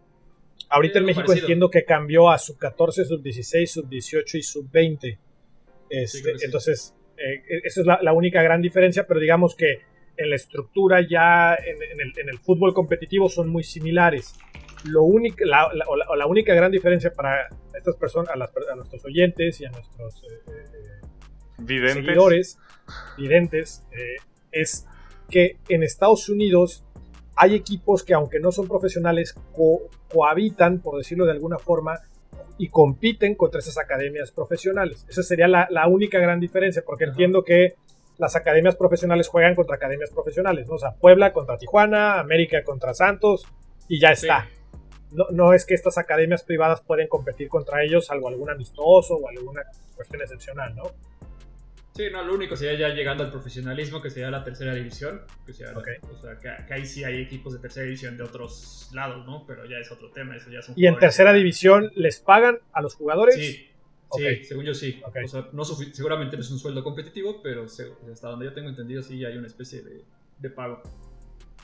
Ahorita 0.71 0.99
en 0.99 1.05
México 1.05 1.27
parecido. 1.27 1.45
entiendo 1.45 1.71
que 1.71 1.85
cambió 1.85 2.31
a 2.31 2.39
sub-14, 2.39 3.05
sub-16, 3.05 3.67
sub-18 3.67 4.35
y 4.35 4.43
sub-20. 4.43 5.19
Este, 5.91 6.39
sí. 6.39 6.45
Entonces, 6.45 6.95
eh, 7.19 7.61
esa 7.63 7.83
es 7.83 7.87
la, 7.87 7.99
la 8.03 8.15
única 8.15 8.43
gran 8.43 8.63
diferencia, 8.63 9.05
pero 9.07 9.21
digamos 9.21 9.55
que 9.55 9.81
en 10.17 10.31
la 10.31 10.37
estructura 10.37 11.07
ya 11.07 11.55
en, 11.55 11.83
en 11.83 12.01
el, 12.01 12.13
en 12.19 12.29
el 12.31 12.39
fútbol 12.39 12.73
competitivo 12.73 13.29
son 13.29 13.51
muy 13.51 13.63
similares. 13.63 14.35
Lo 14.85 15.03
único, 15.03 15.37
la, 15.45 15.69
la- 15.73 15.85
o 15.89 15.97
la- 15.97 16.07
o 16.09 16.17
la 16.17 16.27
única 16.27 16.55
gran 16.55 16.71
diferencia 16.71 17.13
para 17.13 17.49
estas 17.77 17.97
personas, 17.97 18.31
a, 18.31 18.37
las 18.37 18.51
a 18.71 18.75
nuestros 18.77 19.05
oyentes 19.05 19.61
y 19.61 19.65
a 19.65 19.71
nuestros 19.71 20.23
eh, 20.25 20.29
eh, 20.49 21.07
Videntes. 21.59 21.95
seguidores, 22.05 22.59
videntes, 23.17 23.83
eh, 23.93 24.17
es 24.53 24.87
que 25.31 25.57
en 25.69 25.83
Estados 25.83 26.29
Unidos 26.29 26.85
hay 27.37 27.55
equipos 27.55 28.03
que 28.05 28.15
aunque 28.15 28.39
no 28.41 28.53
son 28.53 28.69
profesionales, 28.69 29.35
co- 29.57 29.89
cohabitan, 30.13 30.81
por 30.81 30.99
decirlo 30.99 31.25
de 31.25 31.33
alguna 31.33 31.59
forma, 31.59 31.99
y 32.59 32.69
compiten 32.69 33.35
contra 33.35 33.59
esas 33.61 33.79
academias 33.79 34.31
profesionales. 34.31 35.05
Esa 35.09 35.23
sería 35.25 35.49
la, 35.49 35.67
la 35.71 35.89
única 35.89 36.19
gran 36.21 36.39
diferencia, 36.41 36.83
porque 36.87 37.05
Ajá. 37.05 37.13
entiendo 37.13 37.43
que 37.43 37.75
las 38.19 38.37
academias 38.37 38.77
profesionales 38.77 39.27
juegan 39.27 39.57
contra 39.57 39.75
academias 39.75 40.11
profesionales, 40.13 40.69
¿no? 40.69 40.75
O 40.75 40.79
sea, 40.79 40.93
Puebla 40.93 41.33
contra 41.33 41.57
Tijuana, 41.59 42.21
América 42.21 42.63
contra 42.63 42.95
Santos, 42.95 43.45
y 43.89 43.99
ya 43.99 44.15
Sí. 44.15 44.29
No, 45.15 45.27
no 45.31 45.55
es 45.55 45.65
que 45.65 45.75
estas 45.75 45.97
academias 45.99 46.43
privadas 46.43 46.81
pueden 46.83 47.09
competir 47.09 47.49
contra 47.49 47.83
ellos, 47.83 48.07
salvo 48.07 48.29
algún 48.29 48.51
amistoso 48.51 49.15
o 49.17 49.29
alguna 49.29 49.63
cuestión 49.95 50.21
excepcional, 50.23 50.75
¿no? 50.75 50.83
Sí, 51.97 52.07
no, 52.11 52.25
lo 52.25 52.35
único 52.35 52.57
sería 52.57 52.89
ya 52.89 52.93
llegando 52.95 53.23
al 53.23 53.31
profesionalismo, 53.31 54.03
que 54.03 54.11
sería 54.11 54.29
la 54.29 54.43
tercera 54.43 54.75
división. 54.75 55.23
Que 55.47 55.53
sería 55.53 55.73
la- 55.73 55.79
Ok. 55.79 55.89
o 56.13 56.21
sea, 56.21 56.37
que, 56.41 56.67
que 56.67 56.75
ahí 56.75 56.85
sí 56.87 57.05
hay 57.05 57.23
equipos 57.23 57.53
de 57.53 57.61
tercera 57.61 57.85
división 57.85 58.17
de 58.17 58.25
otros 58.25 58.91
lados, 58.93 59.25
¿no? 59.25 59.45
Pero 59.47 59.65
ya 59.67 59.77
es 59.79 59.93
otro 59.93 60.11
tema, 60.11 60.35
eso 60.37 60.51
ya 60.51 60.61
son 60.61 60.75
Y 60.77 60.87
en 60.89 60.99
tercera 60.99 61.33
división 61.33 61.93
les 61.95 62.19
pagan 62.19 62.59
a 62.73 62.83
los 62.83 62.97
jugadores. 62.97 63.37
Sí, 63.37 63.71
sí, 64.13 64.45
según 64.45 64.65
yo 64.65 64.75
sí. 64.75 65.01
O 65.25 65.29
sea, 65.29 65.49
no 65.53 65.65
seguramente 65.65 66.37
no 66.37 66.43
es 66.43 66.51
un 66.51 66.59
sueldo 66.59 66.83
competitivo, 66.83 67.41
pero 67.41 67.65
hasta 67.65 68.29
donde 68.29 68.47
yo 68.47 68.53
tengo 68.53 68.71
entendido 68.71 69.01
sí 69.01 69.25
hay 69.25 69.37
una 69.37 69.47
especie 69.47 69.83
de, 69.83 70.03
de 70.41 70.51
pago. 70.51 70.83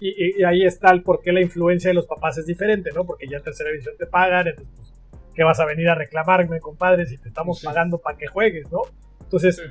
Y, 0.01 0.41
y- 0.41 0.45
ahí 0.45 0.65
está 0.65 0.91
el 0.91 1.03
por 1.03 1.21
qué 1.21 1.33
la 1.33 1.41
influencia 1.43 1.91
de 1.91 1.95
los 1.95 2.07
papás 2.07 2.39
es 2.39 2.47
diferente, 2.47 2.91
¿no? 2.95 3.05
Porque 3.05 3.27
ya 3.29 3.37
en 3.39 3.43
tercera 3.43 3.71
división 3.71 3.95
te 3.99 4.07
pagan, 4.07 4.49
entonces, 4.49 4.75
pues, 4.77 4.93
¿qué 5.35 5.45
vas 5.45 5.61
a 5.61 5.67
venir 5.67 5.89
a 5.89 5.95
reclamarme, 5.95 6.59
compadre, 6.61 7.07
si 7.07 7.19
te 7.19 7.29
estamos 7.29 7.61
Sí. 7.61 7.67
pagando 7.67 7.99
para 7.99 8.17
que 8.17 8.27
juegues, 8.27 8.71
¿no? 8.73 8.81
Entonces, 9.21 9.57
Sí. 9.57 9.63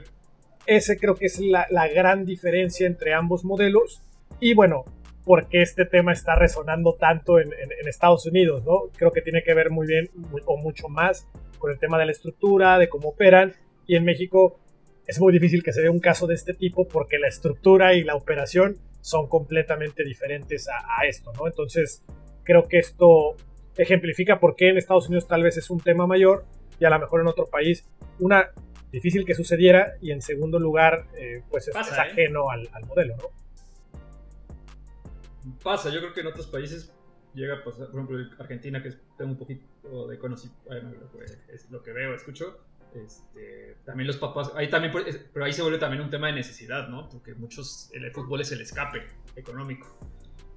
ese 0.68 0.98
creo 0.98 1.15
que 1.15 1.26
es 1.26 1.39
la, 1.39 1.65
la 1.72 1.88
gran 1.88 2.26
diferencia 2.26 2.86
entre 2.88 3.13
ambos 3.13 3.44
modelos. 3.44 4.04
Y 4.39 4.54
bueno, 4.54 4.86
por 5.26 5.48
qué 5.48 5.62
este 5.62 5.86
tema 5.86 6.13
está 6.13 6.36
resonando 6.36 6.94
tanto 7.00 7.39
en, 7.39 7.48
en- 7.54 7.72
en 7.82 7.88
Estados 7.88 8.26
Unidos, 8.26 8.65
¿no? 8.65 8.84
Creo 8.98 9.12
que 9.12 9.22
tiene 9.22 9.44
que 9.44 9.54
ver 9.54 9.70
muy 9.70 9.86
bien 9.88 10.10
muy- 10.13 10.42
o 10.46 10.58
mucho 10.58 10.88
más 10.89 11.28
con 11.58 11.72
el 11.72 11.80
tema 11.80 11.98
de 12.00 12.06
la 12.06 12.12
estructura, 12.12 12.78
de 12.78 12.88
cómo 12.88 13.10
operan. 13.10 13.54
Y 13.86 13.96
en 13.96 14.06
México 14.06 14.60
es 15.08 15.20
muy 15.20 15.34
difícil 15.34 15.62
que 15.63 15.74
se 15.74 15.82
dé 15.82 15.89
un 15.89 16.00
caso 16.00 16.26
de 16.28 16.36
este 16.36 16.54
tipo 16.54 16.88
porque 16.88 17.18
la 17.20 17.28
estructura 17.28 17.94
y 17.96 18.04
la 18.04 18.15
operación 18.15 18.78
son 19.02 19.28
completamente 19.28 20.04
diferentes 20.04 20.68
a, 20.68 21.00
a 21.00 21.06
esto, 21.06 21.32
¿no? 21.34 21.48
Entonces, 21.48 22.04
creo 22.44 22.68
que 22.68 22.80
esto 22.80 23.36
ejemplifica 23.78 24.40
por 24.40 24.56
qué 24.56 24.70
en 24.70 24.78
Estados 24.78 25.08
Unidos 25.08 25.28
tal 25.28 25.44
vez 25.44 25.58
es 25.58 25.70
un 25.70 25.80
tema 25.80 26.06
mayor 26.08 26.46
y 26.80 26.86
a 26.86 26.90
lo 26.90 27.00
mejor 27.00 27.22
en 27.22 27.28
otro 27.28 27.46
país 27.46 27.86
una 28.20 28.50
difícil 28.92 29.26
que 29.26 29.36
sucediera 29.36 29.94
y 30.02 30.12
en 30.12 30.22
segundo 30.22 30.60
lugar 30.60 31.06
eh, 31.18 31.44
pues 31.50 31.68
es, 31.68 31.74
Pasa, 31.74 31.92
es 31.92 31.98
¿eh? 31.98 32.12
ajeno 32.12 32.50
al, 32.50 32.68
al 32.74 32.86
modelo, 32.86 33.16
¿no? 33.18 33.30
Pasa, 35.64 35.90
yo 35.90 36.00
creo 36.00 36.14
que 36.14 36.22
en 36.22 36.28
otros 36.28 36.48
países 36.48 36.94
llega 37.34 37.56
a 37.56 37.64
pasar, 37.64 37.88
por 37.92 38.02
ejemplo, 38.02 38.18
Argentina, 38.40 38.84
que 38.84 38.92
tengo 39.18 39.32
un 39.32 39.38
poquito 39.38 40.08
de 40.08 40.18
conocimiento, 40.18 40.62
bueno, 40.68 40.92
es 41.48 41.70
lo 41.70 41.82
que 41.82 41.92
veo, 41.94 42.14
escucho. 42.14 42.58
Este, 42.95 43.78
también 43.86 44.08
los 44.08 44.17
papás, 44.17 44.52
ahí 44.56 44.69
también, 44.69 44.91
por- 44.91 45.08
es- 45.08 45.19
pero 45.34 45.45
ahí 45.45 45.54
se 45.54 45.62
vuelve 45.62 45.78
también 45.78 46.02
un 46.02 46.10
tema 46.10 46.28
de 46.28 46.34
necesidad, 46.34 46.88
¿no? 46.89 47.08
Porque 47.10 47.34
muchos, 47.36 47.89
el 47.93 48.12
fútbol 48.12 48.41
es 48.41 48.52
el 48.52 48.62
escape 48.62 49.08
económico. 49.36 49.88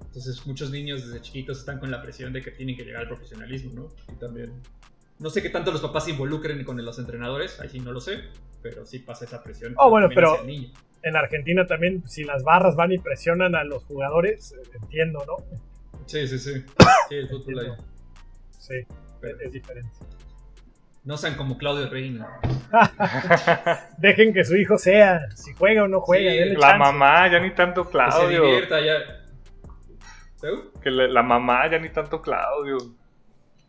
Entonces 0.05 0.45
muchos 0.45 0.69
niños 0.71 1.05
desde 1.05 1.21
chiquitos 1.21 1.59
están 1.59 1.79
con 1.79 1.89
la 1.91 2.01
presión 2.01 2.33
de 2.33 2.41
que 2.41 2.51
tienen 2.51 2.75
que 2.75 2.83
llegar 2.83 3.03
al 3.03 3.07
profesionalismo, 3.07 3.71
¿no? 3.73 4.13
Y 4.13 4.17
también, 4.19 4.51
no 5.19 5.29
sé 5.29 5.41
qué 5.41 5.49
tanto 5.49 5.71
los 5.71 5.81
papás 5.81 6.05
se 6.05 6.11
involucren 6.11 6.63
con 6.63 6.83
los 6.83 6.99
entrenadores, 6.99 7.59
ahí 7.59 7.69
sí 7.69 7.79
no 7.79 7.91
lo 7.91 7.99
sé, 8.01 8.19
pero 8.61 8.85
sí 8.85 8.99
pasa 8.99 9.25
esa 9.25 9.43
presión. 9.43 9.73
Oh, 9.77 9.89
bueno, 9.89 10.07
pero-. 10.13 10.37
En 11.05 11.17
Argentina 11.17 11.65
también, 11.67 12.07
si 12.07 12.23
las 12.23 12.43
barras 12.43 12.75
van 12.77 12.93
y 12.93 12.97
presionan 12.97 13.55
a 13.55 13.63
los 13.65 13.83
jugadores, 13.83 14.53
eh, 14.53 14.69
entiendo, 14.81 15.19
¿no? 15.27 15.35
Sí, 16.05 16.25
sí, 16.27 16.39
sí. 16.39 16.63
Sí, 17.09 17.15
el 17.15 17.27
fútbol 17.27 17.59
ahí. 17.59 17.67
Sí, 18.57 18.75
Pero 19.19 19.37
es 19.41 19.51
diferente. 19.51 19.89
No 21.03 21.17
sean 21.17 21.35
como 21.35 21.57
Claudio 21.57 21.89
Reina. 21.89 22.39
Dejen 23.97 24.33
que 24.33 24.43
su 24.43 24.55
hijo 24.55 24.77
sea, 24.77 25.21
si 25.35 25.53
juega 25.53 25.83
o 25.83 25.87
no 25.87 26.01
juega. 26.01 26.31
Sí, 26.31 26.49
La 26.55 26.59
chance. 26.69 26.77
mamá, 26.79 27.27
ya 27.31 27.39
ni 27.39 27.51
tanto 27.53 27.81
Que 27.83 27.87
se 27.87 27.91
Claudio. 27.91 28.43
divierta 28.45 28.79
ya. 28.81 28.93
¿Tú? 30.41 30.71
Que 30.81 30.91
la 30.91 31.23
mamá, 31.23 31.69
ya 31.69 31.79
ni 31.79 31.89
tanto 31.89 32.21
Claudio. 32.21 32.77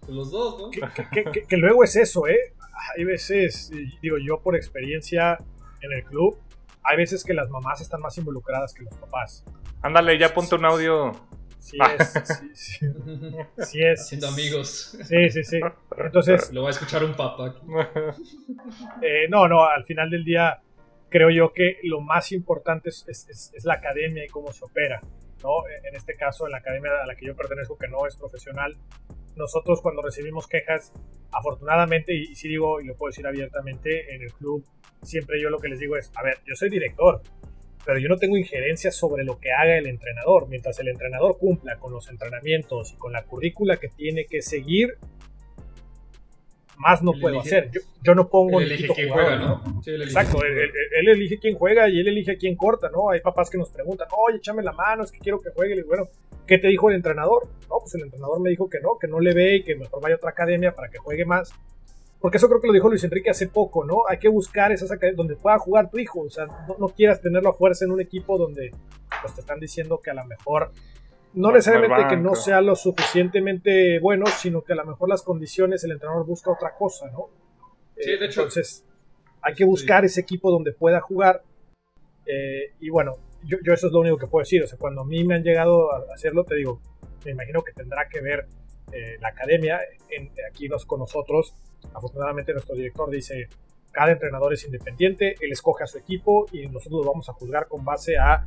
Los 0.09 0.31
dos, 0.31 0.61
¿no? 0.61 0.71
que, 0.71 0.81
que- 1.13 1.31
que- 1.31 1.43
que 1.47 1.57
luego 1.57 1.83
es 1.85 1.97
eso, 1.97 2.27
¿eh? 2.27 2.55
Hay 2.97 3.05
veces, 3.05 3.71
digo 4.03 4.17
yo 4.19 4.41
por 4.43 4.57
experiencia 4.57 5.39
en 5.81 5.93
el 5.93 6.05
club, 6.05 6.39
hay 6.83 6.97
veces 6.97 7.25
que 7.25 7.33
las 7.33 7.49
mamás 7.49 7.81
están 7.81 8.01
más 8.01 8.19
involucradas 8.19 8.75
que 8.75 8.83
los 8.83 8.95
papás. 8.97 9.45
Ándale, 9.83 10.19
ya 10.19 10.35
ponte 10.35 10.55
un 10.57 10.65
audio. 10.67 11.13
Sí 11.65 11.79
es, 11.99 12.13
sí, 12.13 12.51
sí, 12.55 12.87
sí 13.65 13.83
es. 13.83 14.01
Haciendo 14.03 14.29
amigos. 14.29 14.99
Sí, 15.05 15.31
sí, 15.31 15.43
sí. 15.45 15.61
Entonces, 15.97 16.53
Lo 16.53 16.63
va 16.63 16.69
a 16.69 16.73
escuchar 16.73 17.03
un 17.03 17.15
papá. 17.17 17.55
eh, 19.03 19.27
no, 19.31 19.49
no, 19.49 19.65
al 19.65 19.83
final 19.85 20.11
del 20.11 20.25
día 20.25 20.61
creo 21.09 21.31
yo 21.31 21.53
que 21.55 21.79
lo 21.85 22.01
más 22.03 22.33
importante 22.33 22.91
es, 22.91 23.05
es- 23.09 23.27
es- 23.31 23.51
es 23.55 23.65
la 23.65 23.75
academia 23.75 24.25
y 24.25 24.29
cómo 24.29 24.53
se 24.53 24.63
opera. 24.65 25.01
¿no? 25.43 25.51
En 25.89 25.95
este 25.95 26.15
caso, 26.17 26.45
en 26.47 26.53
la 26.53 26.59
academia 26.59 26.91
a 27.03 27.07
la 27.07 27.15
que 27.17 27.27
yo 27.27 27.35
pertenezco, 27.37 27.77
que 27.79 27.89
no 27.89 28.07
es 28.07 28.17
profesional, 28.17 28.77
nosotros 29.37 29.81
cuando 29.83 30.03
recibimos 30.03 30.47
quejas, 30.47 30.93
afortunadamente, 31.33 32.15
y, 32.15 32.35
si 32.35 32.49
digo, 32.49 32.81
y 32.81 32.87
lo 32.87 32.95
puedo 32.97 33.11
decir 33.11 33.27
abiertamente, 33.27 34.15
en 34.15 34.23
el 34.23 34.33
club, 34.33 34.65
siempre 35.03 35.41
yo 35.41 35.49
lo 35.51 35.59
que 35.59 35.69
les 35.69 35.79
digo 35.81 35.97
es, 35.97 36.11
a 36.15 36.23
ver, 36.23 36.39
yo 36.47 36.55
soy 36.55 36.69
director, 36.71 37.21
pero 37.85 37.99
yo 37.99 38.09
no 38.09 38.17
tengo 38.17 38.37
injerencia 38.37 38.91
sobre 38.91 39.25
lo 39.25 39.39
que 39.39 39.53
haga 39.53 39.77
el 39.77 39.87
entrenador. 39.87 40.49
Mientras 40.49 40.79
el 40.81 40.89
entrenador 40.89 41.37
cumpla 41.39 41.77
con 41.77 41.93
los 41.93 42.09
entrenamientos 42.09 42.93
y 42.93 42.97
con 42.97 43.13
la 43.13 43.25
currícula 43.25 43.77
que 43.77 43.89
tiene 43.89 44.25
que 44.27 44.43
seguir, 44.43 44.97
más 46.79 47.03
no 47.03 47.13
puedo 47.21 47.41
hacer. 47.41 47.71
Yo, 48.03 48.15
no 48.15 48.29
pongo 48.29 48.61
él 48.61 48.73
elige 48.73 48.93
quién 48.95 49.11
juega, 49.11 49.37
¿no? 49.37 49.63
Exacto, 49.87 50.39
él, 50.45 51.09
elige 51.09 51.39
quién 51.39 51.55
juega 51.57 51.89
y 51.89 52.01
él 52.01 52.09
elige 52.09 52.37
quién 52.37 52.57
corta, 52.57 52.91
¿no? 52.91 53.11
Hay 53.11 53.21
papás 53.21 53.51
que 53.51 53.59
nos 53.59 53.71
preguntan, 53.71 54.09
oye, 54.17 54.39
échame 54.39 54.63
la 54.63 54.73
mano, 54.73 55.05
es 55.05 55.13
que 55.13 55.19
quiero 55.19 55.41
que 55.41 55.51
juegue. 55.51 55.77
Y 55.77 55.83
bueno, 55.83 56.09
¿qué 56.47 56.59
te 56.59 56.69
dijo 56.69 56.91
el 56.91 56.97
entrenador? 56.97 57.47
No, 57.69 57.77
pues 57.81 57.95
el 57.95 58.03
entrenador 58.03 58.41
me 58.41 58.51
dijo 58.51 58.69
que 58.69 58.81
no, 58.81 58.99
que 58.99 59.09
no 59.09 59.21
le 59.21 59.35
ve 59.35 59.57
y 59.57 59.63
que 59.63 59.77
mejor 59.77 60.03
vaya 60.03 60.15
a 60.15 60.19
otra 60.19 60.31
academia 60.31 60.73
para 60.73 60.89
que 60.89 60.99
juegue 60.99 61.25
más. 61.25 61.53
Porque 62.25 62.39
eso 62.39 62.49
creo 62.49 62.59
que 62.59 62.69
lo 62.69 62.73
dijo 62.73 62.89
Luis 62.89 63.05
Enrique 63.05 63.29
hace 63.29 63.49
poco, 63.49 63.85
¿no? 63.85 64.09
Hay 64.09 64.17
que 64.17 64.29
buscar 64.29 64.73
esas 64.73 64.91
academias 64.91 65.19
donde 65.19 65.37
pueda 65.37 65.59
jugar 65.59 65.91
tu 65.91 65.99
hijo. 65.99 66.23
O 66.23 66.31
sea, 66.31 66.47
no, 66.79 66.89
quieras 66.89 67.21
tenerlo 67.21 67.51
a 67.51 67.53
fuerza 67.53 67.85
en 67.85 67.91
un 67.91 68.01
equipo 68.01 68.39
donde 68.39 68.71
pues, 69.21 69.35
te 69.35 69.43
están 69.43 69.61
diciendo 69.61 70.01
que 70.03 70.11
a 70.11 70.15
lo 70.15 70.25
mejor 70.25 70.73
no 71.35 71.53
necesariamente 71.53 72.09
que 72.09 72.17
no 72.17 72.35
sea 72.35 72.63
lo 72.63 72.77
suficientemente 72.77 73.99
bueno, 73.99 74.25
sino 74.25 74.63
que 74.63 74.73
a 74.73 74.77
lo 74.77 74.87
mejor 74.87 75.11
las 75.11 75.21
condiciones 75.21 75.85
el 75.85 75.91
entrenador 75.91 76.25
busca 76.25 76.51
otra 76.51 76.75
cosa, 76.75 77.11
¿no? 77.11 77.29
Sí, 77.99 78.17
de 78.17 78.25
hecho. 78.25 78.41
Entonces, 78.41 78.87
hay 79.43 79.53
que 79.53 79.67
buscar 79.67 80.07
ese 80.07 80.23
equipo 80.23 80.51
donde 80.51 80.73
pueda 80.73 81.03
jugar. 81.03 81.43
Eh, 82.25 82.73
y 82.81 82.89
bueno, 82.89 83.19
yo, 83.43 83.59
eso 83.71 83.89
es 83.89 83.93
lo 83.93 84.01
único 84.01 84.17
que 84.17 84.29
puedo 84.29 84.45
decir. 84.45 84.63
O 84.63 84.67
sea, 84.67 84.79
cuando 84.79 85.03
a 85.03 85.05
mí 85.05 85.23
me 85.25 85.35
han 85.35 85.43
llegado 85.43 85.93
a 85.93 86.15
hacerlo, 86.15 86.45
te 86.45 86.55
digo, 86.55 86.81
me 87.23 87.33
imagino 87.33 87.63
que 87.63 87.73
tendrá 87.73 88.09
que 88.09 88.23
ver 88.23 88.47
eh, 88.93 89.17
la 89.21 89.29
academia 89.29 89.81
aquí 90.51 90.69
nos, 90.69 90.85
con 90.85 91.01
nosotros. 91.01 91.55
Afortunadamente, 91.93 92.53
nuestro 92.53 92.75
director 92.75 93.11
dice: 93.11 93.49
cada 93.93 94.13
entrenador 94.13 94.53
es 94.53 94.65
independiente, 94.65 95.37
él 95.41 95.53
escoge 95.53 95.85
a 95.85 95.87
su 95.87 95.99
equipo 95.99 96.47
y 96.53 96.67
nosotros 96.69 97.07
vamos 97.07 97.29
a 97.29 97.33
juzgar 97.33 97.69
con 97.69 97.85
base 97.85 98.17
a 98.19 98.47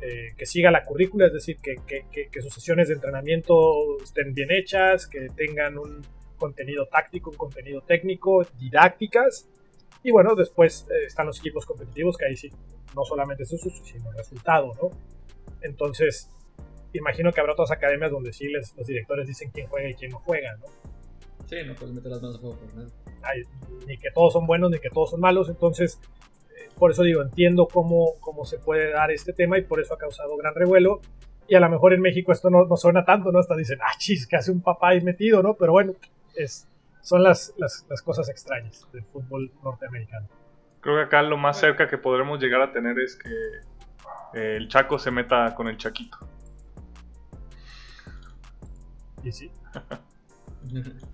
eh, 0.00 0.34
que 0.36 0.46
siga 0.46 0.70
la 0.70 0.84
currícula, 0.84 1.26
es 1.26 1.32
decir, 1.32 1.56
que, 1.60 2.40
sus 2.40 2.54
sesiones 2.54 2.88
de 2.88 2.94
entrenamiento 2.94 3.98
estén 4.02 4.32
bien 4.32 4.50
hechas, 4.52 5.08
que 5.08 5.26
tengan 5.34 5.76
un 5.76 6.06
contenido 6.36 6.86
táctico, 6.86 7.30
un 7.30 7.36
contenido 7.36 7.80
técnico, 7.82 8.46
didácticas. 8.58 9.48
Y 10.04 10.12
bueno, 10.12 10.36
después 10.36 10.86
eh, 10.90 11.06
están 11.06 11.26
los 11.26 11.40
equipos 11.40 11.66
competitivos, 11.66 12.16
que 12.16 12.26
ahí 12.26 12.36
sí, 12.36 12.50
no 12.94 13.04
solamente 13.04 13.42
es 13.42 13.52
eso, 13.52 13.70
sino 13.70 14.10
el 14.12 14.16
resultado, 14.16 14.72
¿no? 14.80 14.90
Entonces, 15.62 16.30
imagino 16.92 17.32
que 17.32 17.40
habrá 17.40 17.52
otras 17.52 17.70
academias 17.70 18.10
donde 18.10 18.32
sí 18.32 18.48
les, 18.48 18.74
los 18.76 18.86
directores 18.86 19.26
dicen 19.26 19.50
quién 19.50 19.66
juega 19.66 19.88
y 19.88 19.94
quién 19.94 20.10
no 20.10 20.18
juega, 20.20 20.56
¿no? 20.56 20.66
Sí, 21.46 21.56
no 21.66 21.74
puedes 21.74 21.94
meter 21.94 22.10
las 22.10 22.20
manos 22.20 22.36
a 22.36 22.40
juego 22.40 22.58
por 22.58 22.74
nada. 22.74 22.90
ni 23.86 23.96
que 23.96 24.10
todos 24.10 24.32
son 24.32 24.46
buenos, 24.46 24.70
ni 24.70 24.78
que 24.78 24.90
todos 24.90 25.10
son 25.10 25.20
malos, 25.20 25.48
entonces 25.48 26.00
por 26.78 26.92
eso 26.92 27.02
digo, 27.02 27.22
entiendo 27.22 27.66
cómo, 27.66 28.12
cómo 28.20 28.44
se 28.44 28.58
puede 28.58 28.92
dar 28.92 29.10
este 29.10 29.32
tema 29.32 29.58
y 29.58 29.62
por 29.62 29.80
eso 29.80 29.94
ha 29.94 29.98
causado 29.98 30.36
gran 30.36 30.54
revuelo. 30.54 31.00
Y 31.48 31.54
a 31.54 31.60
lo 31.60 31.68
mejor 31.68 31.92
en 31.92 32.00
México 32.00 32.30
esto 32.30 32.50
no, 32.50 32.66
no 32.66 32.76
suena 32.76 33.04
tanto, 33.04 33.32
¿no? 33.32 33.38
Hasta 33.38 33.56
dicen, 33.56 33.78
ah, 33.82 33.92
chis, 33.98 34.26
que 34.26 34.36
hace 34.36 34.52
un 34.52 34.62
papá 34.62 34.90
ahí 34.90 35.00
metido, 35.00 35.42
¿no? 35.42 35.54
Pero 35.54 35.72
bueno, 35.72 35.94
es, 36.36 36.68
son 37.00 37.22
las, 37.22 37.54
las, 37.56 37.86
las 37.88 38.02
cosas 38.02 38.28
extrañas 38.28 38.86
del 38.92 39.02
fútbol 39.04 39.50
norteamericano. 39.64 40.28
Creo 40.80 40.96
que 40.96 41.02
acá 41.02 41.22
lo 41.22 41.36
más 41.36 41.58
cerca 41.58 41.88
que 41.88 41.98
podremos 41.98 42.38
llegar 42.38 42.60
a 42.60 42.72
tener 42.72 42.98
es 42.98 43.16
que 43.16 43.30
eh, 44.34 44.56
el 44.56 44.68
Chaco 44.68 44.98
se 44.98 45.10
meta 45.10 45.54
con 45.54 45.68
el 45.68 45.78
Chaquito. 45.78 46.18
Y 49.22 49.32
sí. 49.32 49.50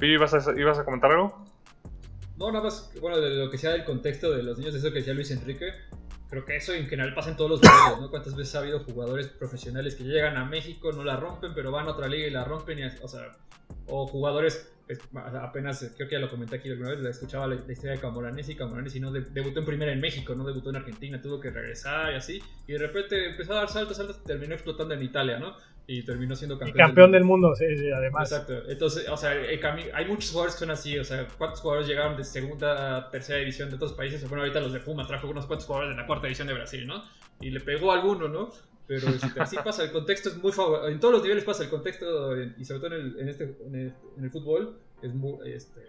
¿ibas 0.00 0.34
a, 0.34 0.58
¿ibas 0.58 0.78
a 0.78 0.84
comentar 0.84 1.10
algo? 1.10 1.44
No, 2.36 2.52
nada 2.52 2.64
más, 2.64 2.92
bueno, 3.00 3.18
de 3.18 3.30
lo 3.30 3.50
que 3.50 3.58
sea 3.58 3.72
del 3.72 3.84
contexto 3.84 4.30
de 4.30 4.42
los 4.44 4.58
niños, 4.58 4.74
eso 4.74 4.90
que 4.90 4.98
decía 4.98 5.12
Luis 5.12 5.30
Enrique, 5.32 5.72
creo 6.30 6.44
que 6.44 6.56
eso 6.56 6.72
en 6.72 6.86
general 6.86 7.14
pasa 7.14 7.30
en 7.30 7.36
todos 7.36 7.50
los 7.50 7.62
niveles, 7.62 8.00
¿no? 8.00 8.10
¿Cuántas 8.10 8.36
veces 8.36 8.54
ha 8.54 8.60
habido 8.60 8.84
jugadores 8.84 9.26
profesionales 9.28 9.96
que 9.96 10.04
llegan 10.04 10.36
a 10.36 10.44
México, 10.44 10.92
no 10.92 11.02
la 11.02 11.16
rompen, 11.16 11.52
pero 11.54 11.72
van 11.72 11.86
a 11.88 11.90
otra 11.90 12.06
liga 12.06 12.28
y 12.28 12.30
la 12.30 12.44
rompen? 12.44 12.78
Y, 12.78 12.84
o 12.84 13.08
sea, 13.08 13.36
o 13.86 14.06
jugadores, 14.06 14.70
apenas, 15.42 15.92
creo 15.96 16.08
que 16.08 16.14
ya 16.14 16.20
lo 16.20 16.30
comenté 16.30 16.56
aquí 16.56 16.70
alguna 16.70 16.90
vez, 16.90 17.04
escuchaba 17.04 17.48
la, 17.48 17.56
historia 17.56 17.92
de 17.92 18.00
Camoranesi, 18.00 18.54
Camoranesi 18.54 19.00
no 19.00 19.10
debutó 19.10 19.58
en 19.58 19.66
primera 19.66 19.92
en 19.92 20.00
México, 20.00 20.34
no 20.34 20.44
debutó 20.44 20.70
en 20.70 20.76
Argentina, 20.76 21.20
tuvo 21.20 21.40
que 21.40 21.50
regresar 21.50 22.12
y 22.12 22.16
así, 22.16 22.42
y 22.68 22.72
de 22.72 22.78
repente 22.78 23.30
empezó 23.30 23.54
a 23.54 23.56
dar 23.56 23.68
saltos, 23.68 23.96
saltos, 23.96 24.22
terminó 24.22 24.54
explotando 24.54 24.94
en 24.94 25.02
Italia, 25.02 25.38
¿no? 25.38 25.56
Y 25.90 26.02
terminó 26.02 26.36
siendo 26.36 26.58
campeón. 26.58 26.76
Y 26.76 26.78
campeón 26.78 27.12
del, 27.12 27.24
mundo, 27.24 27.54
sí, 27.56 27.64
sí, 27.74 27.90
además. 27.90 28.30
Exacto. 28.30 28.70
Entonces, 28.70 29.08
o 29.08 29.16
sea, 29.16 29.30
hay 29.30 30.04
muchos 30.04 30.30
jugadores 30.30 30.54
que 30.54 30.60
son 30.60 30.70
así. 30.70 30.98
O 30.98 31.02
sea, 31.02 31.26
¿cuántos 31.38 31.62
jugadores 31.62 31.88
llegaron 31.88 32.14
de 32.14 32.24
segunda 32.24 32.98
a 32.98 33.10
tercera 33.10 33.38
división 33.38 33.70
de 33.70 33.76
otros 33.76 33.94
países? 33.94 34.22
Bueno, 34.28 34.42
ahorita 34.42 34.60
los 34.60 34.74
de 34.74 34.80
Pumas 34.80 35.08
trajo 35.08 35.28
unos 35.28 35.46
cuantos 35.46 35.66
jugadores 35.66 35.96
de 35.96 36.00
la 36.00 36.06
cuarta 36.06 36.26
división 36.26 36.46
de 36.46 36.52
Brasil, 36.52 36.86
¿no? 36.86 37.02
Y 37.40 37.48
le 37.48 37.60
pegó 37.60 37.90
a 37.90 37.94
alguno, 37.94 38.28
¿no? 38.28 38.50
Pero 38.86 39.08
este, 39.08 39.40
así 39.40 39.56
pasa, 39.64 39.82
el 39.82 39.90
contexto 39.90 40.28
es 40.28 40.36
muy 40.36 40.52
favorable. 40.52 40.92
En 40.92 41.00
todos 41.00 41.14
los 41.14 41.22
niveles 41.22 41.44
pasa 41.44 41.64
el 41.64 41.70
contexto, 41.70 42.36
y 42.38 42.64
sobre 42.66 42.80
todo 42.80 42.94
en 42.94 43.00
el, 43.00 43.20
en 43.20 43.28
este, 43.30 43.56
en 43.64 44.24
el, 44.24 44.30
fútbol, 44.30 44.78
es 45.00 45.14
muy, 45.14 45.38
este, 45.50 45.80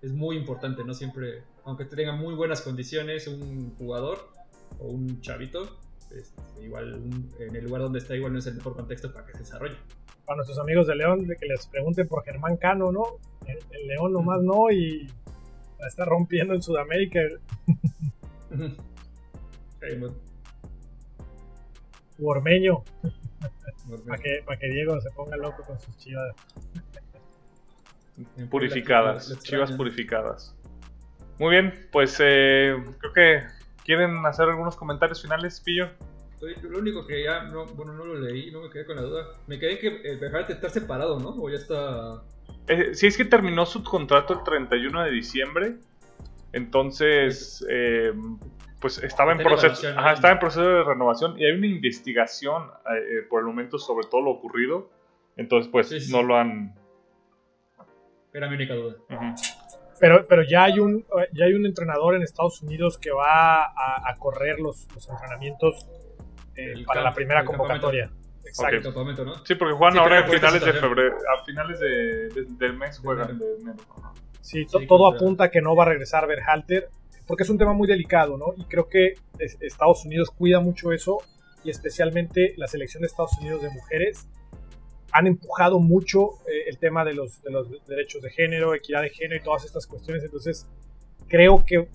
es 0.00 0.12
muy 0.12 0.38
importante, 0.38 0.82
¿no? 0.82 0.94
Siempre, 0.94 1.42
aunque 1.64 1.84
tenga 1.84 2.12
muy 2.12 2.34
buenas 2.34 2.62
condiciones 2.62 3.26
un 3.26 3.74
jugador 3.76 4.30
o 4.78 4.86
un 4.86 5.20
chavito, 5.20 5.78
este, 6.16 6.42
igual 6.62 7.02
en 7.38 7.56
el 7.56 7.64
lugar 7.64 7.82
donde 7.82 7.98
está 7.98 8.14
igual 8.14 8.32
no 8.32 8.38
es 8.38 8.46
el 8.46 8.54
mejor 8.54 8.74
contexto 8.74 9.12
para 9.12 9.26
que 9.26 9.32
se 9.32 9.38
desarrolle. 9.40 9.76
Para 10.24 10.36
nuestros 10.36 10.58
amigos 10.58 10.86
de 10.86 10.96
León, 10.96 11.26
de 11.26 11.36
que 11.36 11.46
les 11.46 11.66
pregunten 11.66 12.08
por 12.08 12.24
Germán 12.24 12.56
Cano, 12.56 12.92
¿no? 12.92 13.04
El, 13.46 13.58
León 13.88 14.12
nomás 14.12 14.40
no 14.42 14.70
y 14.70 15.08
la 15.78 15.88
está 15.88 16.04
rompiendo 16.04 16.54
en 16.54 16.62
Sudamérica. 16.62 17.20
Ormeño. 22.22 22.84
para 24.06 24.18
que, 24.22 24.44
que 24.60 24.68
Diego 24.68 25.00
se 25.00 25.10
ponga 25.10 25.36
loco 25.36 25.64
con 25.64 25.78
sus 25.78 25.96
chivas. 25.96 26.34
Purificadas, 28.50 29.36
chivas 29.42 29.72
purificadas. 29.72 30.54
Muy 31.38 31.50
bien, 31.50 31.88
pues 31.90 32.18
eh, 32.20 32.76
creo 33.00 33.12
que 33.12 33.42
¿Quieren 33.84 34.24
hacer 34.24 34.48
algunos 34.48 34.76
comentarios 34.76 35.22
finales, 35.22 35.60
Pillo? 35.60 35.90
Lo 36.62 36.78
único 36.78 37.06
que 37.06 37.22
ya, 37.22 37.44
no, 37.44 37.66
bueno, 37.66 37.92
no 37.92 38.04
lo 38.04 38.14
leí, 38.16 38.50
no 38.50 38.62
me 38.62 38.70
quedé 38.70 38.84
con 38.84 38.96
la 38.96 39.02
duda. 39.02 39.26
Me 39.46 39.60
quedé 39.60 39.78
que 39.78 39.88
el 39.88 40.22
eh, 40.22 40.44
está 40.48 40.68
separado, 40.68 41.20
¿no? 41.20 41.30
O 41.30 41.48
ya 41.48 41.56
está... 41.56 42.22
Eh, 42.66 42.94
sí, 42.94 43.06
es 43.06 43.16
que 43.16 43.24
terminó 43.24 43.64
su 43.64 43.84
contrato 43.84 44.34
el 44.34 44.42
31 44.42 45.04
de 45.04 45.10
diciembre. 45.12 45.76
Entonces, 46.52 47.64
eh, 47.70 48.12
pues 48.80 48.98
estaba 48.98 49.32
en, 49.32 49.38
proceso, 49.38 49.88
ajá, 49.96 50.12
estaba 50.12 50.34
en 50.34 50.40
proceso 50.40 50.62
de 50.66 50.82
renovación 50.82 51.38
y 51.38 51.44
hay 51.44 51.52
una 51.52 51.68
investigación 51.68 52.64
eh, 52.90 53.22
por 53.30 53.40
el 53.40 53.46
momento 53.46 53.78
sobre 53.78 54.06
todo 54.08 54.22
lo 54.22 54.30
ocurrido. 54.32 54.90
Entonces, 55.36 55.70
pues 55.70 56.10
no 56.10 56.22
lo 56.22 56.36
han... 56.36 56.74
Era 58.34 58.48
mi 58.48 58.56
única 58.56 58.74
duda. 58.74 58.96
Pero, 60.02 60.26
pero 60.28 60.42
ya, 60.42 60.64
hay 60.64 60.80
un, 60.80 61.06
ya 61.32 61.44
hay 61.44 61.54
un 61.54 61.64
entrenador 61.64 62.16
en 62.16 62.22
Estados 62.22 62.60
Unidos 62.60 62.98
que 62.98 63.12
va 63.12 63.66
a, 63.66 64.16
correr 64.18 64.58
los, 64.58 64.88
los 64.96 65.08
entrenamientos 65.08 65.86
eh, 66.56 66.82
para 66.84 67.02
la 67.02 67.14
primera 67.14 67.44
convocatoria. 67.44 68.10
Exacto. 68.44 68.92
Sí, 69.44 69.54
porque 69.54 69.74
juegan 69.74 69.98
ahora 69.98 70.18
a 70.18 70.24
finales 70.24 70.64
de 70.64 70.72
febrero, 70.72 71.16
a 71.32 71.44
finales 71.44 71.78
de, 71.78 72.46
del 72.48 72.76
mes 72.76 72.98
juegan 72.98 73.38
de 73.38 73.44
enero. 73.60 73.78
Sí, 74.40 74.66
todo 74.88 75.06
apunta 75.06 75.44
a 75.44 75.50
que 75.52 75.60
no 75.60 75.76
va 75.76 75.84
a 75.84 75.86
regresar 75.90 76.26
Berhalter, 76.26 76.88
porque 77.24 77.44
es 77.44 77.50
un 77.50 77.58
tema 77.58 77.72
muy 77.72 77.86
delicado, 77.86 78.36
¿no? 78.36 78.54
Y 78.56 78.64
creo 78.64 78.88
que 78.88 79.14
Estados 79.38 80.04
Unidos 80.04 80.30
cuida 80.36 80.58
mucho 80.58 80.90
eso, 80.90 81.18
y 81.62 81.70
especialmente 81.70 82.54
la 82.56 82.66
selección 82.66 83.02
de 83.02 83.06
Estados 83.06 83.38
Unidos 83.38 83.62
de 83.62 83.70
mujeres 83.70 84.26
han 85.12 85.26
empujado 85.26 85.78
mucho 85.78 86.38
eh, 86.46 86.64
el 86.68 86.78
tema 86.78 87.04
de 87.04 87.14
los, 87.14 87.42
de 87.42 87.50
los 87.50 87.68
derechos 87.86 88.22
de 88.22 88.30
género, 88.30 88.74
equidad 88.74 89.02
de 89.02 89.10
género 89.10 89.36
y 89.36 89.44
todas 89.44 89.64
estas 89.64 89.86
cuestiones. 89.86 90.24
Entonces, 90.24 90.66
creo 91.28 91.64
que 91.64 91.88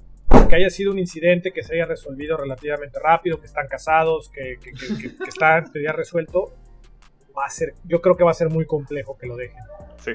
que 0.50 0.56
haya 0.56 0.70
sido 0.70 0.92
un 0.92 1.00
incidente 1.00 1.52
que 1.52 1.64
se 1.64 1.76
haya 1.76 1.86
resolvido 1.86 2.38
relativamente 2.38 3.00
rápido, 3.00 3.40
que 3.40 3.46
están 3.46 3.68
casados, 3.68 4.30
que, 4.30 4.58
que, 4.62 4.72
que, 4.72 5.18
que 5.18 5.30
está 5.30 5.64
ya 5.74 5.92
resuelto, 5.92 6.54
va 7.38 7.46
a 7.46 7.50
ser, 7.50 7.74
yo 7.84 8.02
creo 8.02 8.16
que 8.16 8.24
va 8.24 8.32
a 8.32 8.34
ser 8.34 8.50
muy 8.50 8.66
complejo 8.66 9.18
que 9.18 9.28
lo 9.28 9.36
dejen. 9.36 9.62
Sí. 10.00 10.12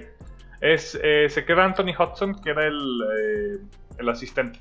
Es, 0.60 0.98
eh, 1.02 1.28
se 1.28 1.44
queda 1.44 1.64
Anthony 1.64 1.92
Hudson, 1.98 2.40
que 2.40 2.50
era 2.50 2.66
el, 2.66 3.00
eh, 3.18 3.58
el 3.98 4.08
asistente. 4.08 4.60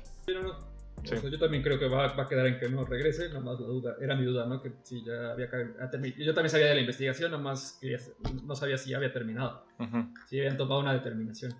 Sí, 1.04 1.16
yo 1.30 1.38
también 1.38 1.62
creo 1.62 1.78
que 1.78 1.88
va, 1.88 2.06
a 2.06 2.28
quedar 2.28 2.46
en 2.46 2.58
que 2.60 2.68
no 2.68 2.84
regrese, 2.84 3.28
nada 3.28 3.40
más 3.40 3.58
la 3.58 3.66
duda, 3.66 3.96
era 4.00 4.14
mi 4.14 4.24
duda, 4.24 4.46
¿no? 4.46 4.62
Que 4.62 4.72
si 4.82 5.04
ya 5.04 5.32
había 5.32 5.48
Yo 6.16 6.32
también 6.32 6.50
sabía 6.50 6.66
de 6.66 6.76
la 6.76 6.80
investigación, 6.80 7.32
nada 7.32 7.42
más 7.42 7.78
que 7.80 7.96
no 8.44 8.54
sabía 8.54 8.78
si 8.78 8.90
ya 8.90 8.98
había 8.98 9.12
terminado, 9.12 9.64
si 10.28 10.38
habían 10.38 10.56
tomado 10.56 10.80
una 10.80 10.92
determinación. 10.92 11.54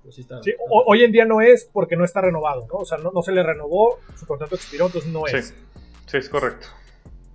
Pues 0.00 0.22
hoy 0.68 1.02
en 1.02 1.10
día 1.10 1.24
no 1.24 1.40
es 1.40 1.68
porque 1.72 1.96
no 1.96 2.04
está 2.04 2.20
renovado, 2.20 2.66
¿no? 2.68 2.76
O 2.76 2.84
sea, 2.84 2.98
no, 2.98 3.22
se 3.22 3.32
le 3.32 3.42
renovó, 3.42 3.98
su 4.16 4.24
contrato 4.24 4.54
expiró, 4.54 4.86
entonces 4.86 5.10
no 5.10 5.26
es. 5.26 5.54
Sí, 6.06 6.16
es 6.16 6.28
correcto. 6.28 6.68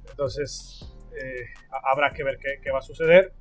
Entonces, 0.10 0.90
eh, 1.12 1.48
habrá 1.92 2.14
que 2.14 2.24
ver 2.24 2.38
qué, 2.38 2.72
va 2.72 2.80
a 2.80 2.82
suceder. 2.82 3.34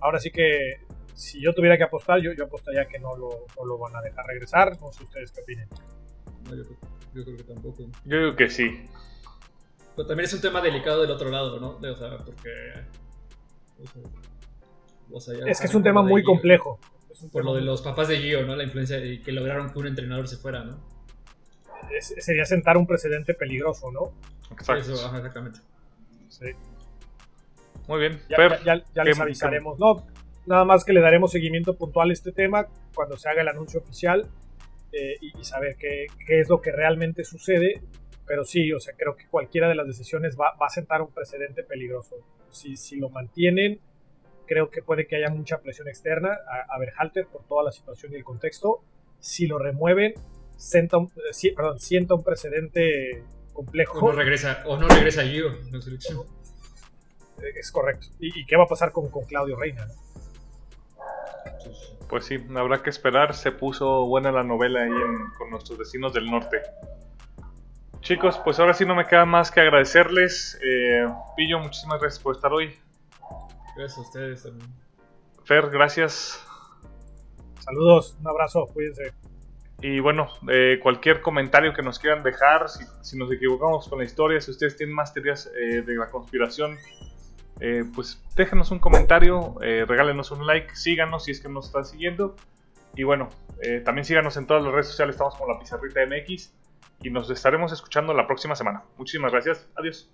Ahora 0.00 0.18
sí 0.18 0.30
que, 0.30 0.80
si 1.14 1.42
yo 1.42 1.52
tuviera 1.52 1.76
que 1.76 1.84
apostar, 1.84 2.20
yo, 2.20 2.32
yo 2.32 2.44
apostaría 2.44 2.86
que 2.86 2.98
no 2.98 3.14
lo, 3.14 3.44
no 3.58 3.66
lo 3.66 3.76
van 3.76 3.94
a 3.94 4.00
dejar 4.00 4.24
regresar. 4.26 4.80
No 4.80 4.90
sé 4.90 5.04
ustedes 5.04 5.32
qué 5.32 5.42
opinen. 5.42 5.68
Yo, 7.14 7.24
creo 7.24 7.36
que 7.36 7.42
tampoco. 7.44 7.84
Yo 8.04 8.18
digo 8.18 8.36
que 8.36 8.48
sí. 8.48 8.84
Pero 9.96 10.08
también 10.08 10.24
es 10.26 10.34
un 10.34 10.40
tema 10.40 10.60
delicado 10.60 11.02
del 11.02 11.10
otro 11.10 11.30
lado, 11.30 11.60
¿no? 11.60 11.76
o 11.76 11.96
sea, 11.96 12.18
porque. 12.18 12.50
es 15.46 15.60
que 15.60 15.66
es 15.66 15.74
un 15.74 15.82
tema 15.82 16.02
muy 16.02 16.22
complejo. 16.22 16.78
por 17.30 17.44
lo 17.44 17.54
de 17.54 17.60
los 17.60 17.82
papás 17.82 18.08
de 18.08 18.18
Gio, 18.18 18.46
¿no? 18.46 18.56
La 18.56 18.64
influencia 18.64 19.04
y 19.04 19.20
que 19.20 19.32
lograron 19.32 19.70
que 19.70 19.78
un 19.78 19.86
entrenador 19.86 20.28
se 20.28 20.36
fuera, 20.36 20.64
¿no? 20.64 20.92
sería 22.00 22.44
sentar 22.46 22.76
un 22.76 22.86
precedente 22.86 23.34
peligroso, 23.34 23.90
¿no? 23.92 24.12
Exacto. 24.52 24.92
exactamente. 24.92 25.60
Sí. 26.28 26.46
Muy 27.88 28.00
bien. 28.00 28.22
Ya, 28.28 29.04
les 29.04 29.20
avisaremos. 29.20 29.78
No, 29.78 30.06
nada 30.46 30.64
más 30.64 30.84
que 30.84 30.92
le 30.92 31.00
daremos 31.00 31.32
seguimiento 31.32 31.76
puntual 31.76 32.10
a 32.10 32.12
este 32.12 32.32
tema 32.32 32.66
cuando 32.94 33.16
se 33.16 33.28
haga 33.28 33.42
el 33.42 33.48
anuncio 33.48 33.80
oficial 33.80 34.28
eh, 34.92 35.16
y, 35.20 35.44
saber 35.44 35.76
qué, 35.76 36.06
es 36.28 36.48
lo 36.48 36.60
que 36.60 36.72
realmente 36.72 37.24
sucede. 37.24 37.82
Pero 38.26 38.44
sí, 38.44 38.72
o 38.72 38.80
sea, 38.80 38.94
creo 38.96 39.16
que 39.16 39.26
cualquiera 39.26 39.68
de 39.68 39.74
las 39.74 39.86
decisiones 39.86 40.36
va, 40.38 40.54
a 40.58 40.68
sentar 40.68 41.02
un 41.02 41.12
precedente 41.12 41.62
peligroso. 41.64 42.16
Si, 42.50 42.76
si 42.76 42.96
lo 42.96 43.10
mantienen, 43.10 43.80
creo 44.46 44.70
que 44.70 44.82
puede 44.82 45.06
que 45.06 45.16
haya 45.16 45.28
mucha 45.28 45.58
presión 45.60 45.88
externa 45.88 46.30
a, 46.30 46.74
a 46.74 46.78
Berhalter 46.78 47.26
por 47.26 47.44
toda 47.46 47.64
la 47.64 47.72
situación 47.72 48.12
y 48.12 48.16
el 48.16 48.24
contexto. 48.24 48.82
Si 49.18 49.46
lo 49.46 49.58
remueven, 49.58 50.14
sienta 50.56 50.98
un, 50.98 51.06
eh, 51.06 51.54
perdón, 51.54 51.80
sienta 51.80 52.14
un 52.14 52.22
precedente 52.22 53.24
complejo. 53.52 53.98
O 53.98 54.12
no 54.12 54.12
regresa, 54.12 54.62
o 54.66 54.76
no 54.76 54.88
regresa 54.88 55.22
Gio 55.24 55.52
Es 57.54 57.72
correcto. 57.72 58.06
¿Y, 58.20 58.46
qué 58.46 58.56
va 58.56 58.64
a 58.64 58.68
pasar 58.68 58.92
con, 58.92 59.10
con 59.10 59.24
Claudio 59.24 59.56
Reina? 59.56 59.86
Pues 62.08 62.26
sí, 62.26 62.38
habrá 62.56 62.82
que 62.82 62.90
esperar. 62.90 63.34
Se 63.34 63.52
puso 63.52 64.06
buena 64.06 64.30
la 64.30 64.42
novela 64.42 64.82
ahí 64.82 64.90
con 65.38 65.50
nuestros 65.50 65.78
vecinos 65.78 66.12
del 66.12 66.30
norte. 66.30 66.62
Chicos, 68.00 68.40
pues 68.44 68.58
ahora 68.58 68.74
sí 68.74 68.84
no 68.84 68.94
me 68.94 69.06
queda 69.06 69.24
más 69.24 69.50
que 69.50 69.60
agradecerles. 69.60 70.58
Eh, 70.62 71.06
Pillo, 71.36 71.60
muchísimas 71.60 72.00
gracias 72.00 72.22
por 72.22 72.34
estar 72.34 72.52
hoy. 72.52 72.76
Gracias 73.76 73.98
a 73.98 74.00
ustedes 74.00 74.42
también. 74.42 74.68
Fer, 75.44 75.70
gracias. 75.70 76.44
Saludos, 77.60 78.16
un 78.20 78.26
abrazo, 78.26 78.66
cuídense. 78.66 79.12
Y 79.80 80.00
bueno, 80.00 80.28
eh, 80.48 80.78
cualquier 80.82 81.22
comentario 81.22 81.72
que 81.72 81.82
nos 81.82 81.98
quieran 81.98 82.22
dejar, 82.22 82.68
si, 82.68 83.16
nos 83.16 83.30
equivocamos 83.32 83.88
con 83.88 83.98
la 83.98 84.04
historia, 84.04 84.40
si 84.40 84.50
ustedes 84.50 84.76
tienen 84.76 84.94
más 84.94 85.14
teorías 85.14 85.50
eh, 85.56 85.82
de 85.82 85.94
la 85.94 86.10
conspiración, 86.10 86.76
eh, 87.62 87.84
pues 87.94 88.20
déjenos 88.36 88.70
un 88.70 88.78
comentario, 88.78 89.56
regálenos 89.60 90.30
un 90.32 90.46
like, 90.46 90.74
síganos 90.74 91.24
si 91.24 91.30
es 91.30 91.40
que 91.40 91.48
nos 91.48 91.66
están 91.66 91.84
siguiendo. 91.84 92.36
Y 92.94 93.04
bueno, 93.04 93.30
también 93.84 94.04
síganos 94.04 94.36
en 94.36 94.46
todas 94.46 94.62
las 94.62 94.72
redes 94.72 94.88
sociales, 94.88 95.14
estamos 95.14 95.36
con 95.36 95.48
la 95.48 95.58
Pizarrita 95.58 96.00
MX 96.04 96.52
y 97.02 97.10
nos 97.10 97.30
estaremos 97.30 97.72
escuchando 97.72 98.12
la 98.12 98.26
próxima 98.26 98.56
semana. 98.56 98.82
Muchísimas 98.98 99.32
gracias, 99.32 99.68
adiós. 99.76 100.10